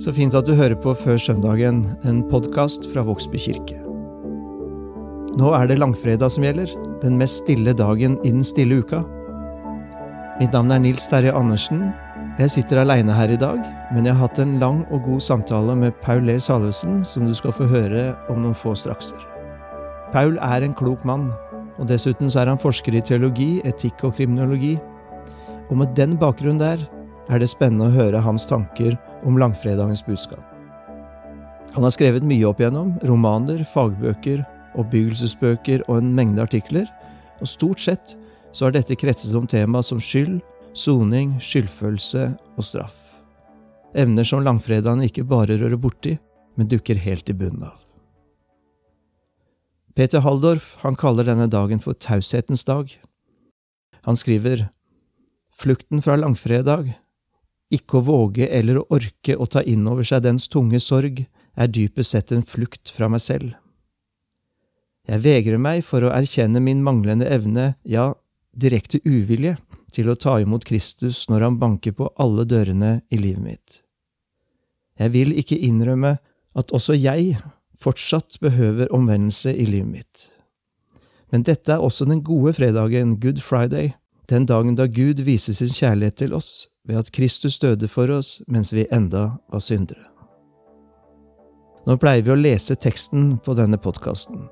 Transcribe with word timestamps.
Så 0.00 0.12
fint 0.16 0.34
at 0.38 0.46
du 0.46 0.54
hører 0.54 0.78
på 0.78 0.94
Før 0.96 1.18
søndagen, 1.20 1.82
en 2.08 2.20
podkast 2.30 2.86
fra 2.92 3.02
Vågsby 3.04 3.40
kirke. 3.42 3.76
Nå 5.36 5.50
er 5.58 5.66
det 5.66 5.80
langfredag 5.80 6.30
som 6.32 6.46
gjelder, 6.46 6.70
den 7.02 7.18
mest 7.18 7.42
stille 7.42 7.74
dagen 7.76 8.14
i 8.24 8.30
den 8.30 8.46
stille 8.46 8.78
uka. 8.80 9.02
Mitt 10.38 10.54
navn 10.54 10.70
er 10.72 10.80
Nils 10.80 11.08
Terje 11.10 11.34
Andersen. 11.36 11.90
Jeg 12.38 12.54
sitter 12.54 12.80
aleine 12.80 13.12
her 13.12 13.34
i 13.34 13.40
dag, 13.40 13.58
men 13.92 14.06
jeg 14.06 14.14
har 14.14 14.28
hatt 14.28 14.40
en 14.40 14.56
lang 14.62 14.84
og 14.88 15.02
god 15.04 15.20
samtale 15.26 15.74
med 15.76 15.98
Paul 16.00 16.22
Leir 16.24 16.40
Salvesen, 16.40 17.04
som 17.04 17.26
du 17.26 17.34
skal 17.34 17.52
få 17.52 17.66
høre 17.68 18.14
om 18.30 18.40
noen 18.44 18.56
få 18.56 18.72
strakser. 18.78 19.18
Paul 20.14 20.38
er 20.38 20.64
en 20.64 20.78
klok 20.78 21.04
mann, 21.04 21.28
og 21.76 21.90
dessuten 21.90 22.30
så 22.30 22.40
er 22.40 22.54
han 22.54 22.62
forsker 22.62 22.96
i 22.96 23.04
teologi, 23.04 23.60
etikk 23.68 24.06
og 24.08 24.16
kriminologi. 24.16 24.78
Og 25.70 25.78
med 25.78 25.94
den 25.98 26.16
bakgrunnen 26.18 26.60
der 26.60 26.82
er 27.30 27.38
det 27.38 27.50
spennende 27.52 27.88
å 27.88 27.94
høre 27.94 28.22
hans 28.24 28.46
tanker 28.50 28.96
om 29.26 29.38
langfredagens 29.38 30.02
budskap. 30.06 30.42
Han 31.76 31.86
har 31.86 31.94
skrevet 31.94 32.26
mye 32.26 32.48
opp 32.48 32.58
igjennom, 32.58 32.96
romaner, 33.06 33.62
fagbøker, 33.72 34.42
oppbyggelsesbøker 34.80 35.84
og 35.86 36.00
en 36.00 36.10
mengde 36.16 36.42
artikler, 36.42 36.88
og 37.38 37.48
stort 37.48 37.82
sett 37.82 38.16
så 38.50 38.66
har 38.66 38.74
dette 38.74 38.98
kretset 38.98 39.34
om 39.38 39.46
tema 39.46 39.82
som 39.86 40.00
skyld, 40.02 40.40
soning, 40.74 41.36
skyldfølelse 41.42 42.26
og 42.56 42.66
straff. 42.66 42.98
Evner 43.98 44.26
som 44.26 44.42
langfredagen 44.46 45.04
ikke 45.06 45.26
bare 45.26 45.58
rører 45.58 45.78
borti, 45.78 46.16
men 46.58 46.68
dukker 46.70 46.98
helt 46.98 47.30
i 47.30 47.36
bunnen 47.36 47.68
av. 47.70 47.78
Peter 49.94 50.22
Halldorf 50.22 50.76
han 50.82 50.98
kaller 50.98 51.26
denne 51.26 51.48
dagen 51.50 51.82
for 51.82 51.98
taushetens 51.98 52.62
dag. 52.66 52.90
Han 54.06 54.18
skriver 54.18 54.68
Flukten 55.60 56.00
fra 56.00 56.14
langfredag 56.16 56.94
ikke 57.74 57.98
å 57.98 58.06
våge 58.06 58.46
eller 58.48 58.80
å 58.80 58.86
orke 58.96 59.36
å 59.36 59.46
ta 59.46 59.60
inn 59.62 59.84
over 59.90 60.06
seg 60.06 60.24
dens 60.24 60.48
tunge 60.48 60.80
sorg 60.80 61.20
er 61.20 61.68
dypest 61.68 62.14
sett 62.14 62.32
en 62.32 62.46
flukt 62.46 62.88
fra 62.88 63.10
meg 63.12 63.20
selv. 63.20 63.52
Jeg 65.04 65.20
vegrer 65.24 65.60
meg 65.60 65.82
for 65.84 66.06
å 66.06 66.14
erkjenne 66.14 66.62
min 66.64 66.80
manglende 66.86 67.28
evne, 67.28 67.74
ja, 67.84 68.14
direkte 68.56 69.02
uvilje, 69.04 69.56
til 69.92 70.10
å 70.10 70.16
ta 70.16 70.38
imot 70.40 70.64
Kristus 70.64 71.24
når 71.28 71.46
han 71.46 71.60
banker 71.60 71.92
på 71.98 72.08
alle 72.16 72.46
dørene 72.48 73.00
i 73.10 73.20
livet 73.20 73.44
mitt. 73.44 73.80
Jeg 75.00 75.12
vil 75.12 75.36
ikke 75.36 75.58
innrømme 75.58 76.16
at 76.56 76.72
også 76.72 76.96
jeg 76.96 77.36
fortsatt 77.80 78.40
behøver 78.40 78.92
omvendelse 78.94 79.52
i 79.52 79.66
livet 79.68 79.92
mitt. 79.92 80.26
Men 81.30 81.44
dette 81.46 81.76
er 81.76 81.84
også 81.84 82.08
den 82.08 82.24
gode 82.26 82.52
fredagen, 82.56 83.18
Good 83.22 83.42
Friday, 83.44 83.92
den 84.30 84.46
dagen 84.46 84.76
da 84.78 84.86
Gud 84.86 85.20
viser 85.26 85.56
sin 85.56 85.72
kjærlighet 85.74 86.20
til 86.22 86.34
oss 86.36 86.68
ved 86.88 87.00
at 87.00 87.10
Kristus 87.12 87.58
døde 87.58 87.88
for 87.90 88.10
oss 88.14 88.38
mens 88.48 88.72
vi 88.74 88.86
enda 88.94 89.26
var 89.50 89.62
syndere. 89.64 90.06
Nå 91.88 91.96
pleier 91.98 92.22
vi 92.22 92.32
å 92.34 92.38
lese 92.38 92.76
teksten 92.76 93.32
på 93.44 93.54
denne 93.58 93.78
podkasten, 93.80 94.44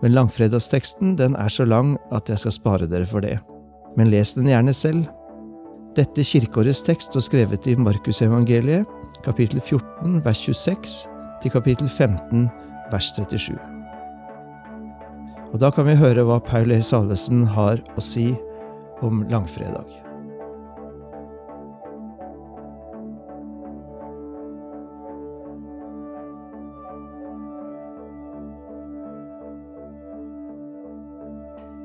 men 0.00 0.14
langfredagsteksten 0.16 1.16
den 1.18 1.34
er 1.36 1.52
så 1.52 1.66
lang 1.68 1.96
at 2.14 2.30
jeg 2.30 2.40
skal 2.44 2.56
spare 2.56 2.88
dere 2.88 3.08
for 3.08 3.24
det. 3.24 3.36
Men 3.98 4.12
les 4.12 4.32
den 4.36 4.48
gjerne 4.48 4.72
selv. 4.76 5.08
Dette 5.98 6.22
kirkeårets 6.24 6.84
tekst 6.86 7.10
står 7.10 7.26
skrevet 7.26 7.66
i 7.66 7.74
Markusevangeliet, 7.74 8.86
kapittel 9.26 9.58
14, 9.60 10.20
vers 10.24 10.44
26, 10.46 10.94
til 11.42 11.52
kapittel 11.52 11.90
15, 11.90 12.46
vers 12.92 13.10
37. 13.18 13.58
Og 15.50 15.58
da 15.58 15.72
kan 15.74 15.88
vi 15.88 15.98
høre 15.98 16.22
hva 16.28 16.38
Paul 16.46 16.70
E. 16.70 16.78
Salvesen 16.86 17.42
har 17.56 17.82
å 17.98 18.04
si 18.04 18.28
om 19.04 19.24
langfredag. 19.30 19.88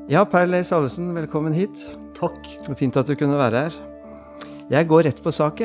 Ja, 0.05 0.21
Per 0.29 0.45
Leif 0.45 0.67
Salvesen, 0.69 1.09
velkommen 1.17 1.55
hit. 1.57 1.81
Takk. 2.13 2.37
Fint 2.77 2.97
at 2.99 3.09
du 3.09 3.15
kunne 3.17 3.39
være 3.39 3.65
her. 3.65 3.77
Jeg 4.69 4.85
går 4.89 5.07
rett 5.07 5.21
på 5.25 5.33
sak. 5.33 5.63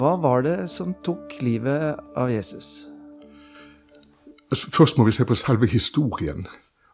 Hva 0.00 0.14
var 0.20 0.44
det 0.46 0.56
som 0.72 0.94
tok 1.04 1.36
livet 1.44 2.00
av 2.16 2.32
Jesus? 2.32 2.88
Altså, 4.48 4.70
først 4.72 4.96
må 4.96 5.04
vi 5.04 5.12
se 5.16 5.26
på 5.28 5.36
selve 5.36 5.68
historien. 5.68 6.46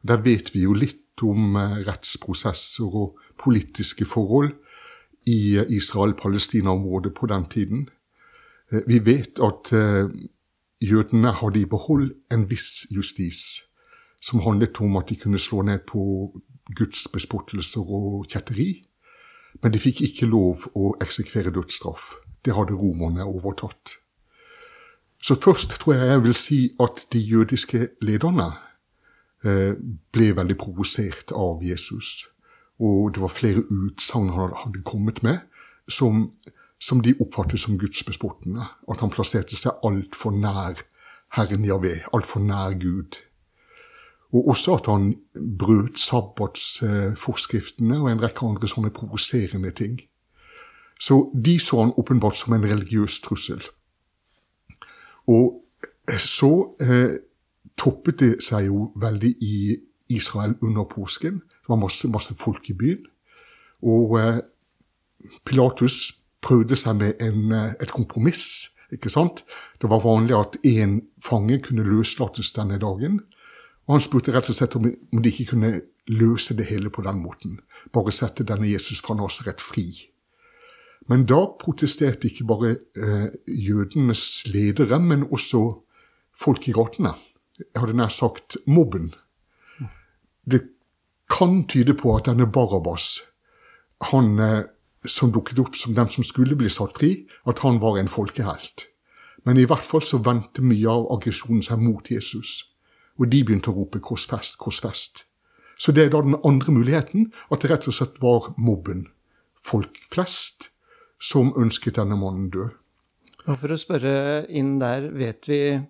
Der 0.02 0.18
vet 0.24 0.50
vi 0.54 0.64
jo 0.64 0.74
litt 0.74 1.09
om 1.22 1.56
eh, 1.56 1.80
rettsprosesser 1.86 2.96
og 3.02 3.18
politiske 3.38 4.04
forhold 4.04 4.52
i 5.26 5.56
eh, 5.58 5.72
Israel-Palestina-området 5.76 7.14
på 7.14 7.26
den 7.26 7.46
tiden. 7.50 7.88
Eh, 8.72 8.82
vi 8.86 9.00
vet 9.04 9.40
at 9.42 9.72
jødene 10.80 11.32
hadde 11.32 11.60
i 11.60 11.68
behold 11.68 12.10
en 12.32 12.46
viss 12.50 12.86
justis, 12.90 13.62
som 14.22 14.40
handlet 14.40 14.80
om 14.80 14.96
at 14.96 15.08
de 15.08 15.16
kunne 15.16 15.38
slå 15.38 15.62
ned 15.62 15.84
på 15.88 16.32
gudsbespottelser 16.76 17.80
og 17.80 18.26
kjetteri. 18.28 18.82
Men 19.62 19.72
de 19.72 19.82
fikk 19.82 20.04
ikke 20.06 20.28
lov 20.30 20.68
å 20.78 20.94
eksekvere 21.02 21.52
dødsstraff. 21.52 22.14
Det 22.44 22.54
hadde 22.56 22.78
romerne 22.78 23.26
overtatt. 23.26 23.96
Så 25.20 25.36
først 25.36 25.80
tror 25.80 25.94
jeg 25.94 26.08
jeg 26.08 26.22
vil 26.22 26.34
si 26.34 26.60
at 26.80 27.06
de 27.12 27.20
jødiske 27.20 27.88
lederne 28.00 28.52
ble 29.42 30.26
veldig 30.36 30.56
provosert 30.60 31.32
av 31.32 31.62
Jesus. 31.64 32.28
Og 32.80 33.14
det 33.14 33.22
var 33.22 33.32
flere 33.32 33.64
utsagn 33.68 34.32
han 34.34 34.52
hadde 34.56 34.82
kommet 34.84 35.22
med 35.24 35.40
som, 35.88 36.30
som 36.80 37.00
de 37.04 37.14
oppfattet 37.20 37.60
som 37.60 37.78
gudsbespottende. 37.80 38.66
At 38.88 39.00
han 39.00 39.12
plasserte 39.12 39.56
seg 39.56 39.80
altfor 39.84 40.36
nær 40.36 40.84
Herren 41.36 41.64
Javé, 41.64 42.00
altfor 42.12 42.44
nær 42.44 42.76
Gud. 42.80 43.20
Og 44.32 44.52
også 44.52 44.76
at 44.78 44.86
han 44.86 45.14
brøt 45.58 45.98
sabbatsforskriftene 45.98 47.98
og 48.00 48.10
en 48.10 48.22
rekke 48.22 48.46
andre 48.46 48.68
sånne 48.70 48.92
provoserende 48.94 49.72
ting. 49.74 49.98
Så 51.00 51.30
de 51.34 51.58
så 51.58 51.80
han 51.80 51.96
åpenbart 51.98 52.38
som 52.38 52.54
en 52.54 52.68
religiøs 52.68 53.20
trussel. 53.24 53.62
Og 55.28 55.60
så 56.18 56.52
eh, 56.82 57.16
toppet 57.80 58.20
det 58.20 58.32
seg 58.44 58.68
jo 58.68 58.90
veldig 59.00 59.30
i 59.40 59.56
Israel 60.12 60.56
under 60.62 60.84
påsken. 60.84 61.40
Det 61.40 61.72
var 61.72 61.80
masse, 61.80 62.08
masse 62.08 62.34
folk 62.36 62.70
i 62.70 62.76
byen. 62.76 63.06
Og 63.86 64.18
eh, 64.20 64.40
Pilatus 65.46 66.12
prøvde 66.44 66.76
seg 66.76 66.98
med 67.00 67.22
en, 67.24 67.52
eh, 67.52 67.72
et 67.80 67.92
kompromiss. 67.92 68.76
ikke 68.92 69.10
sant? 69.10 69.44
Det 69.80 69.90
var 69.90 70.02
vanlig 70.02 70.34
at 70.34 70.56
én 70.66 71.00
fange 71.22 71.60
kunne 71.62 71.84
løslates 71.86 72.52
denne 72.52 72.78
dagen. 72.78 73.20
Og 73.86 73.94
han 73.94 74.02
spurte 74.02 74.32
rett 74.34 74.50
og 74.50 74.56
slett 74.56 74.74
om, 74.76 74.82
de 75.22 75.30
ikke 75.30 75.52
kunne 75.52 75.80
løse 76.10 76.56
det 76.58 76.66
hele 76.66 76.90
på 76.90 77.02
den 77.02 77.22
måten. 77.22 77.60
Bare 77.94 78.12
sette 78.12 78.44
denne 78.44 78.66
Jesus 78.66 79.00
fra 79.00 79.14
Nasaret 79.14 79.60
fri. 79.62 80.10
Men 81.08 81.24
da 81.26 81.46
protesterte 81.58 82.28
ikke 82.28 82.46
bare 82.46 82.74
eh, 82.98 83.28
jødenes 83.46 84.46
ledere, 84.46 85.00
men 85.00 85.28
også 85.30 85.62
folk 86.36 86.68
i 86.68 86.74
gatene. 86.74 87.14
Jeg 87.60 87.80
hadde 87.82 87.96
nær 87.98 88.12
sagt 88.12 88.56
mobben. 88.66 89.12
Det 90.44 90.62
kan 91.30 91.64
tyde 91.70 91.94
på 91.94 92.16
at 92.16 92.26
denne 92.26 92.48
Barabas, 92.50 93.20
han 94.10 94.38
eh, 94.40 94.62
som 95.06 95.32
dukket 95.32 95.60
opp 95.62 95.76
som 95.76 95.94
den 95.96 96.10
som 96.12 96.24
skulle 96.26 96.56
bli 96.58 96.70
satt 96.72 96.96
fri, 96.96 97.12
at 97.48 97.62
han 97.64 97.80
var 97.80 97.98
en 98.00 98.10
folkehelt. 98.10 98.86
Men 99.44 99.60
i 99.60 99.66
hvert 99.68 99.84
fall 99.84 100.02
så 100.04 100.20
vendte 100.20 100.64
mye 100.64 100.88
av 100.90 101.06
aggresjonen 101.14 101.62
seg 101.64 101.80
mot 101.80 102.10
Jesus. 102.10 102.72
Og 103.20 103.30
de 103.32 103.42
begynte 103.44 103.72
å 103.72 103.76
rope 103.76 104.00
'korsfest, 104.00 104.58
korsfest'. 104.60 105.24
Så 105.80 105.92
det 105.96 106.04
er 106.04 106.10
da 106.12 106.20
den 106.20 106.36
andre 106.44 106.72
muligheten, 106.72 107.32
at 107.50 107.62
det 107.62 107.70
rett 107.70 107.88
og 107.88 107.96
slett 107.96 108.20
var 108.20 108.52
mobben, 108.60 109.06
folk 109.56 109.96
flest, 110.12 110.68
som 111.20 111.54
ønsket 111.56 111.96
denne 111.96 112.16
mannen 112.20 112.50
død. 112.52 112.76
Og 113.48 113.56
For 113.56 113.72
å 113.72 113.80
spørre 113.80 114.44
inn 114.48 114.78
der, 114.80 115.08
vet 115.16 115.48
vi, 115.48 115.80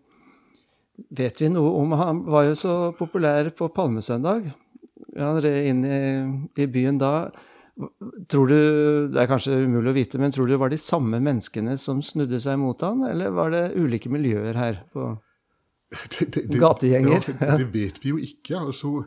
vet 1.09 1.41
vi 1.41 1.49
noe 1.53 1.71
om 1.81 1.95
Han 1.99 2.25
var 2.29 2.49
jo 2.49 2.59
så 2.59 2.75
populær 2.99 3.49
på 3.57 3.71
palmesøndag. 3.75 4.51
Han 5.17 5.41
red 5.43 5.71
inn 5.71 5.87
i, 5.87 6.03
i, 6.61 6.67
byen 6.71 7.01
da. 7.01 7.31
Tror 8.29 8.51
du, 8.51 8.59
Det 9.09 9.23
er 9.23 9.31
kanskje 9.31 9.63
umulig 9.65 9.93
å 9.93 9.97
vite, 9.97 10.21
men 10.21 10.35
tror 10.35 10.47
du 10.47 10.55
det 10.55 10.61
var 10.61 10.73
de 10.73 10.81
samme 10.81 11.21
menneskene 11.23 11.79
som 11.81 12.03
snudde 12.05 12.41
seg 12.43 12.59
mot 12.61 12.81
han, 12.85 13.05
eller 13.09 13.33
var 13.33 13.55
det 13.55 13.71
ulike 13.79 14.13
miljøer 14.13 14.59
her? 14.59 14.85
på... 14.93 15.15
Gategjenger. 15.91 17.25
Ja, 17.41 17.57
det, 17.59 17.71
vet 17.75 17.99
vi 18.03 18.13
jo 18.13 18.21
ikke. 18.23 18.61
Altså, 18.61 19.05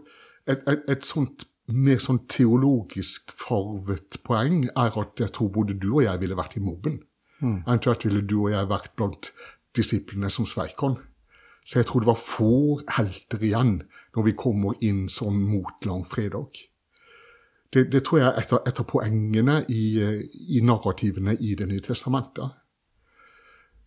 et, 0.47 0.63
et, 0.67 0.83
et, 0.91 1.05
sånt 1.07 1.45
mer 1.71 2.01
sånn 2.03 2.25
teologisk 2.27 3.31
farvet 3.39 4.17
poeng 4.27 4.65
er 4.67 4.97
at 4.99 5.21
jeg 5.21 5.31
tror 5.31 5.53
både 5.55 5.77
du 5.79 5.93
og 5.93 6.03
jeg 6.03 6.19
ville 6.19 6.35
vært 6.35 6.57
i 6.59 6.63
mobben. 6.63 6.99
Mm. 7.39 7.61
Eventuelt 7.61 8.03
ville 8.07 8.23
du 8.27 8.35
og 8.41 8.51
jeg 8.51 8.67
vært 8.71 8.91
blant 8.99 9.31
disiplene 9.77 10.31
som 10.33 10.47
sveik 10.49 10.83
han. 10.83 10.97
Så 11.63 11.80
jeg 11.80 11.88
tror 11.88 12.04
det 12.04 12.12
var 12.12 12.19
få 12.19 12.54
helter 12.98 13.44
igjen 13.44 13.77
når 14.13 14.27
vi 14.27 14.36
kommer 14.38 14.77
inn 14.86 15.07
sånn 15.10 15.39
mot 15.48 15.88
langfredag. 15.88 16.60
Det, 17.74 17.88
det 17.89 18.04
tror 18.06 18.19
jeg 18.19 18.30
er 18.30 18.68
et 18.69 18.80
av, 18.80 18.86
poengene 18.86 19.62
i, 19.74 19.86
i, 20.57 20.60
narrativene 20.62 21.33
i 21.42 21.56
Det 21.57 21.65
nye 21.69 21.81
testamentet. 21.81 22.60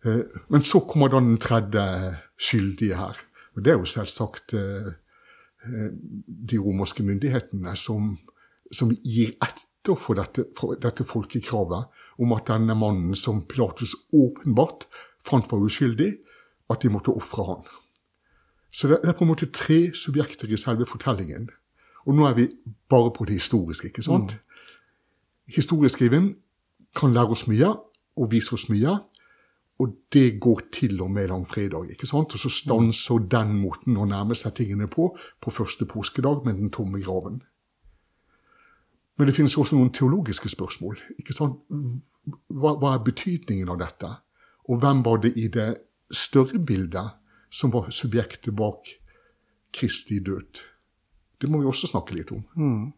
Eh, 0.05 0.39
men 0.51 0.65
så 0.67 0.81
kommer 0.89 1.13
da 1.13 1.21
den 1.23 1.39
tredje 1.39 1.85
skyldige 2.35 2.99
her. 2.99 3.21
Og 3.55 3.63
det 3.63 3.73
er 3.73 3.79
jo 3.79 3.87
selvsagt 3.89 4.57
eh, 4.59 4.91
eh, 5.65 5.87
de 6.51 6.59
romerske 6.59 7.05
myndighetene 7.07 7.77
som, 7.79 8.17
som 8.71 8.91
gir 8.91 9.37
etter 9.39 9.95
for 9.95 10.19
dette, 10.19 10.49
for 10.57 10.75
dette, 10.75 11.07
folkekravet 11.07 12.03
om 12.19 12.33
at 12.35 12.49
denne 12.49 12.75
mannen 12.75 13.15
som 13.15 13.45
Pilatus 13.47 13.95
åpenbart 14.11 14.83
fant 15.23 15.47
var 15.47 15.63
uskyldig, 15.63 16.11
at 16.69 16.81
de 16.83 16.91
måtte 16.91 17.13
ofre 17.15 17.43
han. 17.47 17.67
Så 18.71 18.87
det 18.87 18.99
er 19.03 19.15
på 19.15 19.25
en 19.25 19.31
måte 19.31 19.49
tre 19.51 19.93
subjekter 19.95 20.51
i 20.51 20.59
selve 20.59 20.85
fortellingen. 20.85 21.49
Og 22.07 22.15
nå 22.15 22.27
er 22.27 22.35
vi 22.37 22.47
bare 22.89 23.11
på 23.11 23.25
det 23.25 23.39
historiske. 23.39 23.87
ikke 23.87 24.03
sant? 24.03 24.33
Mm. 24.33 24.39
Historieskriven 25.55 26.35
kan 26.95 27.13
lære 27.13 27.33
oss 27.35 27.47
mye 27.47 27.73
og 28.17 28.31
vise 28.31 28.53
oss 28.53 28.69
mye. 28.69 28.99
Og 29.79 29.93
det 30.13 30.39
går 30.41 30.61
til 30.73 31.01
og 31.01 31.11
med 31.11 31.27
langfredag. 31.27 31.89
ikke 31.89 32.07
sant? 32.07 32.33
Og 32.33 32.39
så 32.39 32.49
stanser 32.49 33.27
den 33.31 33.59
måten 33.61 33.97
å 33.97 34.05
nærme 34.05 34.35
seg 34.35 34.55
tingene 34.55 34.87
på 34.87 35.17
på 35.41 35.51
første 35.51 35.85
påskedag 35.85 36.45
med 36.45 36.53
den 36.53 36.71
tomme 36.71 37.01
graven. 37.03 37.43
Men 39.17 39.27
det 39.27 39.35
finnes 39.35 39.57
også 39.57 39.75
noen 39.75 39.93
teologiske 39.93 40.49
spørsmål. 40.49 40.97
ikke 41.19 41.33
sant? 41.33 41.59
Hva, 42.47 42.75
hva 42.77 42.93
er 42.93 43.05
betydningen 43.05 43.69
av 43.69 43.79
dette? 43.81 44.09
Og 44.69 44.79
hvem 44.81 45.05
var 45.05 45.17
det 45.17 45.33
i 45.37 45.47
det 45.47 45.75
større 46.13 46.59
bildet 46.59 47.17
som 47.49 47.71
var 47.73 47.89
subjektet 47.91 48.55
bak 48.55 48.89
Kristi 49.73 50.19
død? 50.19 50.63
Det 51.41 51.49
må 51.49 51.61
vi 51.61 51.69
også 51.69 51.89
snakke 51.91 52.15
litt 52.17 52.31
om. 52.33 52.43
Mm. 52.57 52.93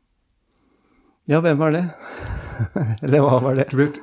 Ja, 1.30 1.42
hvem 1.44 1.60
var 1.60 1.76
det? 1.76 1.86
Eller 3.04 3.24
hva 3.24 3.40
var 3.44 3.60
det? 3.60 3.68
Du 3.72 3.78
vet, 3.78 4.00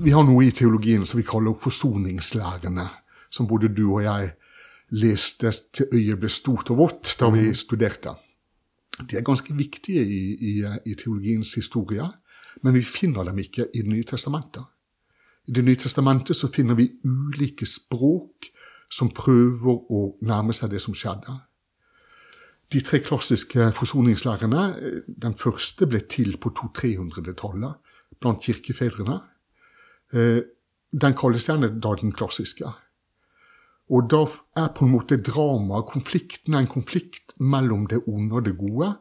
vi 0.00 0.12
har 0.12 0.26
noe 0.26 0.44
i 0.44 0.52
teologien 0.54 1.06
som 1.06 1.20
vi 1.20 1.26
kaller 1.26 1.56
forsoningslærene, 1.58 2.88
som 3.30 3.48
både 3.50 3.70
du 3.72 3.86
og 3.86 4.02
jeg 4.04 4.34
leste 4.94 5.50
til 5.74 5.94
øyet 5.94 6.20
ble 6.20 6.30
stort 6.30 6.70
og 6.74 6.80
vått 6.82 7.14
da 7.20 7.30
vi 7.34 7.48
mm. 7.48 7.56
studerte. 7.58 8.14
De 9.00 9.18
er 9.18 9.26
ganske 9.26 9.54
viktige 9.56 10.02
i, 10.04 10.20
i, 10.34 10.52
i, 10.62 10.94
teologiens 10.94 11.54
historie, 11.58 12.04
men 12.62 12.76
vi 12.76 12.84
finner 12.86 13.26
dem 13.26 13.40
ikke 13.42 13.66
i 13.74 13.82
Det 13.82 13.90
nye 13.90 14.06
testamentet. 14.06 14.62
I 15.46 15.52
Det 15.52 15.64
nye 15.64 15.76
testamentet 15.76 16.36
så 16.36 16.48
finner 16.48 16.74
vi 16.74 16.88
ulike 17.04 17.66
språk 17.68 18.48
som 18.90 19.10
prøver 19.12 19.90
å 19.92 20.04
nærme 20.24 20.54
seg 20.56 20.72
det 20.72 20.80
som 20.80 20.94
skjedde. 20.96 21.34
De 22.72 22.80
tre 22.80 23.00
klassiske 23.04 23.68
forsoningslærerne, 23.76 24.62
den 25.06 25.34
første 25.38 25.86
ble 25.86 26.00
til 26.10 26.38
på 26.40 26.54
200-300-tallet 26.56 27.76
blant 28.20 28.42
kirkefedrene. 28.42 29.18
Eh, 30.14 30.40
den 30.94 31.16
kalles 31.18 31.48
gjerne 31.48 31.74
da 31.76 31.92
den 32.00 32.14
klassiske. 32.16 32.70
Og 33.92 34.08
da 34.08 34.22
er 34.56 34.70
på 34.72 34.86
en 34.86 34.94
måte 34.94 35.20
dramaet, 35.20 35.90
konflikten, 35.90 36.56
en 36.56 36.70
konflikt 36.70 37.34
mellom 37.38 37.84
det 37.90 38.00
onde 38.08 38.38
og 38.38 38.46
det 38.46 38.56
gode. 38.56 38.94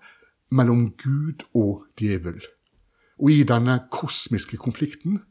Mellom 0.52 0.90
Gud 1.00 1.46
og 1.56 1.88
djevel. 1.98 2.42
Og 3.24 3.32
i 3.32 3.46
denne 3.48 3.80
kosmiske 3.94 4.60
konflikten 4.60 5.22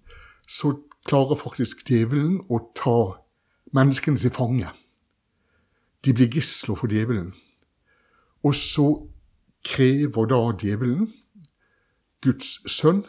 så 0.48 0.72
klarer 1.08 1.38
faktisk 1.38 1.86
djevelen 1.88 2.40
å 2.48 2.60
ta 2.78 2.98
menneskene 3.74 4.20
til 4.20 4.34
fange. 4.34 4.68
De 6.02 6.14
blir 6.14 6.30
gisler 6.30 6.78
for 6.78 6.90
djevelen. 6.90 7.32
Og 8.42 8.54
så 8.58 8.86
krever 9.62 10.30
da 10.30 10.40
djevelen 10.58 11.10
Guds 12.22 12.58
sønn 12.70 13.04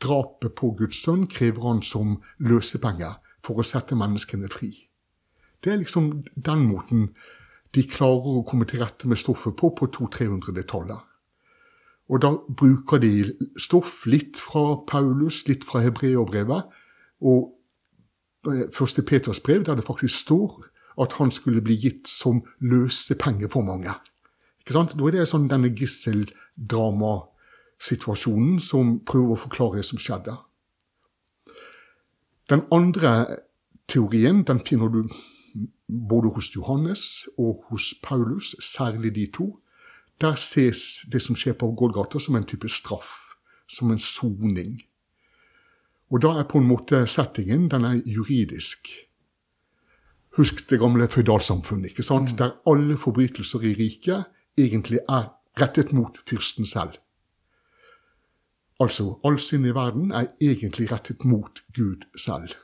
drapet 0.00 0.54
på 0.56 0.72
Guds 0.78 1.02
sønn 1.04 1.26
krever 1.30 1.66
han 1.68 1.82
som 1.84 2.18
løsepenger 2.38 3.18
for 3.44 3.60
å 3.60 3.66
sette 3.66 3.98
menneskene 3.98 4.50
fri. 4.52 4.70
Det 5.60 5.72
er 5.72 5.82
liksom 5.82 6.10
den 6.34 6.66
måten 6.70 7.10
de 7.74 7.84
klarer 7.86 8.40
å 8.40 8.46
komme 8.46 8.66
til 8.68 8.82
rette 8.82 9.08
med 9.08 9.20
stoffet 9.20 9.56
på 9.56 9.70
på 9.76 9.90
200-300-tallet. 9.96 11.09
Og 12.10 12.22
da 12.22 12.30
bruker 12.58 12.98
de 12.98 13.34
stoff 13.60 14.06
litt 14.10 14.36
fra 14.40 14.76
Paulus, 14.86 15.48
litt 15.48 15.64
fra 15.66 15.80
hebreerbrevet, 15.84 16.62
og 17.22 17.52
eh, 18.50 18.64
første 18.74 19.02
Peters 19.06 19.40
brev, 19.40 19.64
der 19.64 19.74
det 19.78 19.86
faktisk 19.86 20.18
står 20.26 20.50
at 21.00 21.12
han 21.20 21.30
skulle 21.30 21.60
bli 21.62 21.76
gitt 21.78 22.08
som 22.10 22.42
løsepenge 22.60 23.48
for 23.52 23.62
mange. 23.62 23.90
Ikke 24.60 24.72
sant? 24.74 24.98
Da 24.98 25.04
er 25.06 25.10
det 25.14 25.28
sånn 25.30 25.48
denne 25.48 25.76
gisseldramasituasjonen 25.76 28.60
som 28.60 29.04
prøver 29.06 29.32
å 29.34 29.42
forklare 29.46 29.76
det 29.80 29.86
som 29.88 29.98
skjedde. 30.02 30.34
Den 32.50 32.62
andre 32.74 33.10
teorien 33.88 34.44
den 34.46 34.60
finner 34.66 34.88
du 34.90 35.02
både 35.86 36.28
hos 36.34 36.54
Johannes 36.54 37.28
og 37.38 37.62
hos 37.70 37.94
Paulus, 38.02 38.56
særlig 38.62 39.14
de 39.14 39.26
to. 39.32 39.60
Der 40.20 40.36
ses 40.36 41.00
det 41.12 41.22
som 41.22 41.36
skjer 41.36 41.56
på 41.56 41.70
Golgata, 41.76 42.18
som 42.18 42.36
en 42.36 42.44
type 42.44 42.68
straff, 42.68 43.36
som 43.68 43.90
en 43.90 43.98
soning. 43.98 44.76
Og 46.10 46.22
da 46.22 46.34
er 46.40 46.48
på 46.50 46.58
en 46.58 46.68
måte 46.68 47.06
settingen 47.08 47.68
den 47.70 47.86
er 47.86 48.00
juridisk. 48.06 48.88
Husk 50.36 50.66
det 50.70 50.78
gamle 50.80 51.08
føydalsamfunnet, 51.08 51.90
ikke 51.90 52.02
sant? 52.02 52.32
Mm. 52.32 52.36
der 52.36 52.56
alle 52.66 52.96
forbrytelser 52.98 53.64
i 53.66 53.74
riket 53.74 54.24
egentlig 54.58 55.00
er 55.08 55.30
rettet 55.60 55.92
mot 55.92 56.18
fyrsten 56.28 56.66
selv. 56.66 56.98
Altså, 58.80 59.20
all 59.24 59.38
synd 59.38 59.66
i 59.66 59.74
verden 59.74 60.12
er 60.12 60.30
egentlig 60.40 60.92
rettet 60.92 61.24
mot 61.24 61.62
Gud 61.76 62.06
selv. 62.16 62.54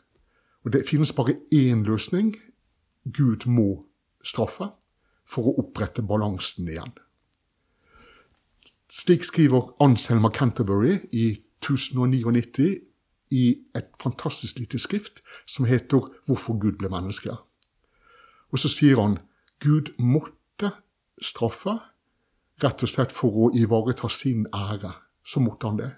Og 0.64 0.73
det 0.73 0.87
finnes 0.88 1.12
bare 1.12 1.37
én 1.55 1.85
løsning. 1.85 2.37
Gud 3.05 3.47
må 3.47 3.87
straffe 4.25 4.70
for 5.29 5.50
å 5.50 5.56
opprette 5.62 6.03
balansen 6.03 6.69
igjen. 6.69 6.94
Slik 8.96 9.25
skriver 9.25 9.82
Anselma 9.82 10.31
Canterbury 10.31 10.98
i 11.12 11.37
1099 11.60 12.81
i 13.31 13.56
et 13.76 13.88
fantastisk 14.02 14.58
lite 14.58 14.78
skrift 14.78 15.20
som 15.46 15.64
heter 15.64 15.98
'Hvorfor 15.98 16.58
Gud 16.58 16.78
ble 16.78 16.88
menneske'. 16.88 17.37
Og 18.52 18.58
så 18.58 18.69
sier 18.69 19.00
han 19.02 19.19
Gud 19.60 19.93
måtte 19.98 20.70
straffe 21.22 21.78
rett 22.64 22.82
og 22.82 22.88
slett 22.88 23.12
for 23.12 23.28
å 23.28 23.50
ivareta 23.54 24.08
sin 24.08 24.46
ære. 24.54 24.93
Så 25.25 25.40
måtte 25.40 25.66
han 25.66 25.76
det. 25.76 25.93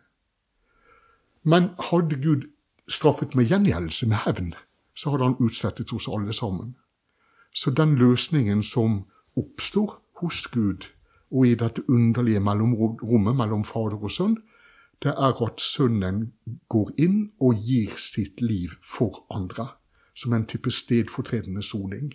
Men 1.43 1.71
hadde 1.79 2.23
Gud 2.23 2.43
straffet 2.89 3.35
med 3.35 3.45
gjengjeldelse, 3.45 4.09
med 4.09 4.17
hevn, 4.17 4.55
så 4.95 5.11
hadde 5.11 5.25
han 5.25 5.37
utslettet 5.41 5.93
oss 5.93 6.09
alle 6.09 6.33
sammen. 6.33 6.77
Så 7.55 7.71
den 7.71 7.95
løsningen 7.95 8.63
som 8.63 9.05
oppstår 9.37 10.03
hos 10.21 10.47
Gud, 10.47 10.89
og 11.31 11.47
i 11.47 11.55
dette 11.55 11.85
underlige 11.91 12.41
mellomrommet 12.41 13.37
mellom 13.37 13.65
Fader 13.65 13.99
og 14.03 14.11
Sønn, 14.11 14.37
det 15.03 15.13
er 15.13 15.43
at 15.45 15.61
Sønnen 15.63 16.33
går 16.69 16.91
inn 16.99 17.19
og 17.41 17.61
gir 17.63 17.95
sitt 17.97 18.41
liv 18.43 18.75
for 18.83 19.25
andre, 19.35 19.69
som 20.15 20.33
en 20.35 20.47
type 20.47 20.71
stedfortredende 20.75 21.63
soning. 21.63 22.11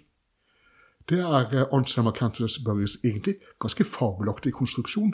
Det 1.10 1.20
er 1.20 1.68
Alzheimer 1.72 2.12
Cantus 2.12 2.58
Canterbury's 2.58 2.98
egentlig 3.04 3.36
ganske 3.60 3.84
fabelaktig 3.84 4.54
konstruksjon, 4.54 5.14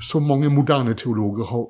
som 0.00 0.22
mange 0.22 0.50
moderne 0.50 0.94
teologer 0.94 1.44
har 1.44 1.66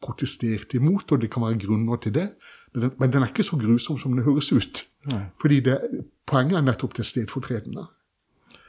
protestert 0.00 0.74
imot, 0.74 1.12
og 1.12 1.20
det 1.20 1.30
kan 1.30 1.42
være 1.42 1.58
grunner 1.58 1.96
til 1.96 2.14
det. 2.14 2.30
Men 2.74 2.82
den, 2.82 2.90
men 3.00 3.12
den 3.12 3.22
er 3.22 3.26
ikke 3.26 3.42
så 3.42 3.56
grusom 3.56 3.98
som 3.98 4.16
det 4.16 4.24
høres 4.24 4.52
ut. 4.52 4.84
Nei. 5.12 5.24
Fordi 5.40 5.60
det, 5.60 5.78
poenget 6.26 6.58
er 6.58 6.66
nettopp 6.66 6.96
det 6.96 7.06
stedfortredende. 7.06 7.86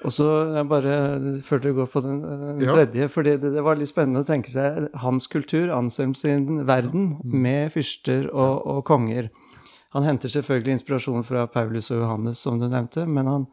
Og 0.09 0.13
så 0.15 0.27
bare 0.65 0.93
før 1.45 1.61
du 1.61 1.69
går 1.77 1.89
på 1.93 2.01
den, 2.01 2.23
ja. 2.63 2.73
tredje, 2.73 3.07
fordi 3.13 3.35
det, 3.37 3.51
det, 3.53 3.61
var 3.65 3.77
litt 3.77 3.91
spennende 3.91 4.23
å 4.23 4.27
tenke 4.27 4.49
seg 4.49 4.87
hans 5.03 5.29
kultur, 5.29 5.69
Anselm 5.75 6.15
sin 6.17 6.63
verden, 6.65 7.11
mm. 7.19 7.35
med 7.43 7.75
fyrster 7.75 8.25
og, 8.31 8.65
og, 8.65 8.81
konger. 8.89 9.29
Han 9.93 10.07
henter 10.07 10.33
selvfølgelig 10.33 10.79
inspirasjon 10.79 11.25
fra 11.27 11.45
Paulus 11.51 11.91
og 11.93 12.01
Johannes, 12.01 12.41
som 12.41 12.57
du 12.57 12.65
nevnte, 12.65 13.05
men 13.05 13.29
han 13.29 13.47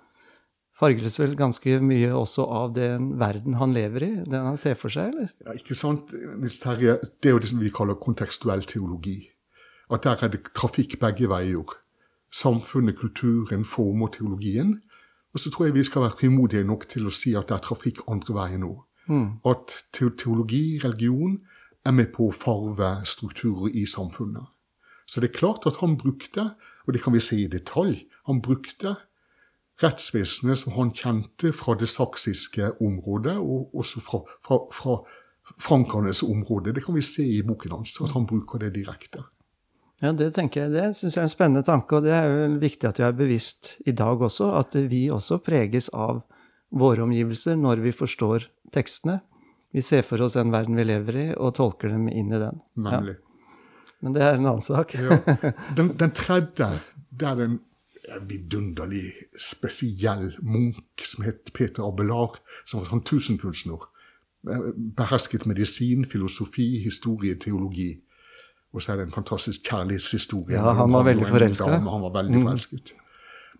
farges 0.76 1.20
vel 1.20 1.36
ganske 1.36 1.76
mye 1.84 2.08
også 2.16 2.48
av 2.52 2.72
den 2.76 3.12
verden 3.20 3.56
han 3.60 3.76
lever 3.76 4.08
i, 4.08 4.10
den 4.24 4.48
han 4.48 4.56
ser 4.60 4.80
for 4.80 4.92
seg, 4.92 5.12
eller? 5.12 5.30
Ja, 5.44 5.56
ikke 5.60 5.76
sant, 5.76 6.16
Nils 6.40 6.60
Terje. 6.64 6.96
Det 7.20 7.30
er 7.30 7.36
jo 7.36 7.44
det 7.44 7.52
som 7.52 7.60
vi 7.60 7.72
kaller 7.72 8.00
kontekstuell 8.00 8.64
teologi. 8.68 9.18
At 9.92 10.08
der 10.08 10.24
er 10.24 10.32
det 10.32 10.46
trafikk 10.56 10.96
begge 11.04 11.28
veier. 11.30 11.76
Samfunnet, 12.32 12.96
kulturen 12.96 13.68
former 13.68 14.08
teologien. 14.12 14.78
Og 15.36 15.40
så 15.40 15.50
tror 15.52 15.66
jeg 15.66 15.74
vi 15.76 15.84
skal 15.84 16.06
være 16.06 16.16
frimodige 16.16 16.64
nok 16.64 16.86
til 16.88 17.04
å 17.04 17.12
si 17.12 17.34
at 17.36 17.50
det 17.50 17.58
er 17.58 17.64
trafikk 17.66 17.98
andre 18.08 18.32
veien 18.38 18.62
nå. 18.64 18.70
Mm. 19.12 19.26
At 19.44 19.74
teologi, 19.92 20.78
religion, 20.80 21.34
er 21.84 21.92
med 21.92 22.08
på 22.14 22.30
å 22.30 22.34
farve 22.34 22.88
strukturer 23.04 23.74
i 23.76 23.84
samfunnet. 23.84 24.48
Så 25.04 25.20
det 25.20 25.28
er 25.28 25.36
klart 25.36 25.68
at 25.68 25.76
han 25.82 25.98
brukte, 26.00 26.54
og 26.86 26.96
det 26.96 27.02
kan 27.04 27.12
vi 27.12 27.20
se 27.20 27.36
i 27.42 27.50
detalj, 27.52 28.06
han 28.24 28.40
brukte 28.40 28.96
rettsvesenet 29.84 30.62
som 30.62 30.72
han 30.78 30.94
kjente 30.96 31.52
fra 31.52 31.76
det 31.76 31.90
saksiske 31.92 32.72
området, 32.80 33.36
og 33.36 33.76
også 33.76 34.00
fra, 34.08 34.24
fra, 34.40 34.62
fra, 34.72 34.98
Frankernes 35.62 36.24
område. 36.26 36.72
Det 36.74 36.82
kan 36.82 36.96
vi 36.96 37.04
se 37.06 37.22
i 37.22 37.42
boken 37.46 37.76
hans, 37.76 37.92
at 38.02 38.10
han 38.16 38.24
bruker 38.26 38.58
det 38.58 38.72
direkte. 38.74 39.20
Ja, 40.04 40.12
Det 40.12 40.34
tenker 40.36 40.66
jeg, 40.66 40.72
det 40.74 40.96
synes 40.96 41.16
jeg 41.16 41.22
er 41.22 41.28
en 41.28 41.32
spennende 41.32 41.64
tanke, 41.64 41.96
og 41.96 42.04
det 42.04 42.12
er 42.12 42.26
jo 42.28 42.48
viktig 42.60 42.88
at 42.88 42.98
vi 43.00 43.04
er 43.06 43.14
bevisst 43.16 43.76
i 43.88 43.94
dag 43.96 44.20
også, 44.20 44.50
at 44.58 44.76
vi 44.90 45.06
også 45.10 45.38
preges 45.44 45.88
av 45.94 46.20
våre 46.76 47.06
omgivelser 47.06 47.56
når 47.56 47.80
vi 47.84 47.94
forstår 47.96 48.50
tekstene. 48.74 49.20
Vi 49.72 49.82
ser 49.84 50.04
for 50.06 50.20
oss 50.24 50.36
den 50.36 50.52
verden 50.52 50.76
vi 50.76 50.84
lever 50.84 51.16
i, 51.20 51.26
og 51.36 51.54
tolker 51.56 51.92
dem 51.92 52.08
inn 52.08 52.32
i 52.32 52.42
den. 52.42 52.60
Nemlig. 52.76 53.16
Ja. 53.16 53.22
Men 54.04 54.14
det 54.14 54.22
er 54.22 54.36
en 54.36 54.46
annen 54.46 54.64
sak. 54.64 54.94
ja. 54.94 55.18
den, 55.78 55.94
den, 55.98 56.12
tredje, 56.16 56.68
det 57.10 57.28
er 57.28 57.42
en 57.46 57.58
vidunderlig 58.28 59.04
spesiell 59.40 60.30
munk 60.44 61.04
som 61.04 61.24
het 61.26 61.52
Peter 61.56 61.86
Abelard, 61.88 62.38
som 62.64 62.82
var 62.82 62.92
sånn 62.92 63.04
tusenkunstner. 63.08 63.88
Behersket 64.96 65.48
medisin, 65.48 66.04
filosofi, 66.08 66.68
historie, 66.84 67.38
teologi. 67.40 67.94
Og 68.74 68.82
så 68.82 68.92
er 68.92 68.96
det 68.96 69.06
en 69.06 69.12
fantastisk 69.12 69.68
kjærlighetshistorie. 69.70 70.56
Ja, 70.56 70.72
han 70.72 70.92
var 70.92 71.04
veldig 71.06 71.26
forelska. 71.26 71.78
Han 71.78 72.02
var 72.02 72.12
veldig 72.18 72.38
mm. 72.38 72.42
forelsket. 72.46 72.92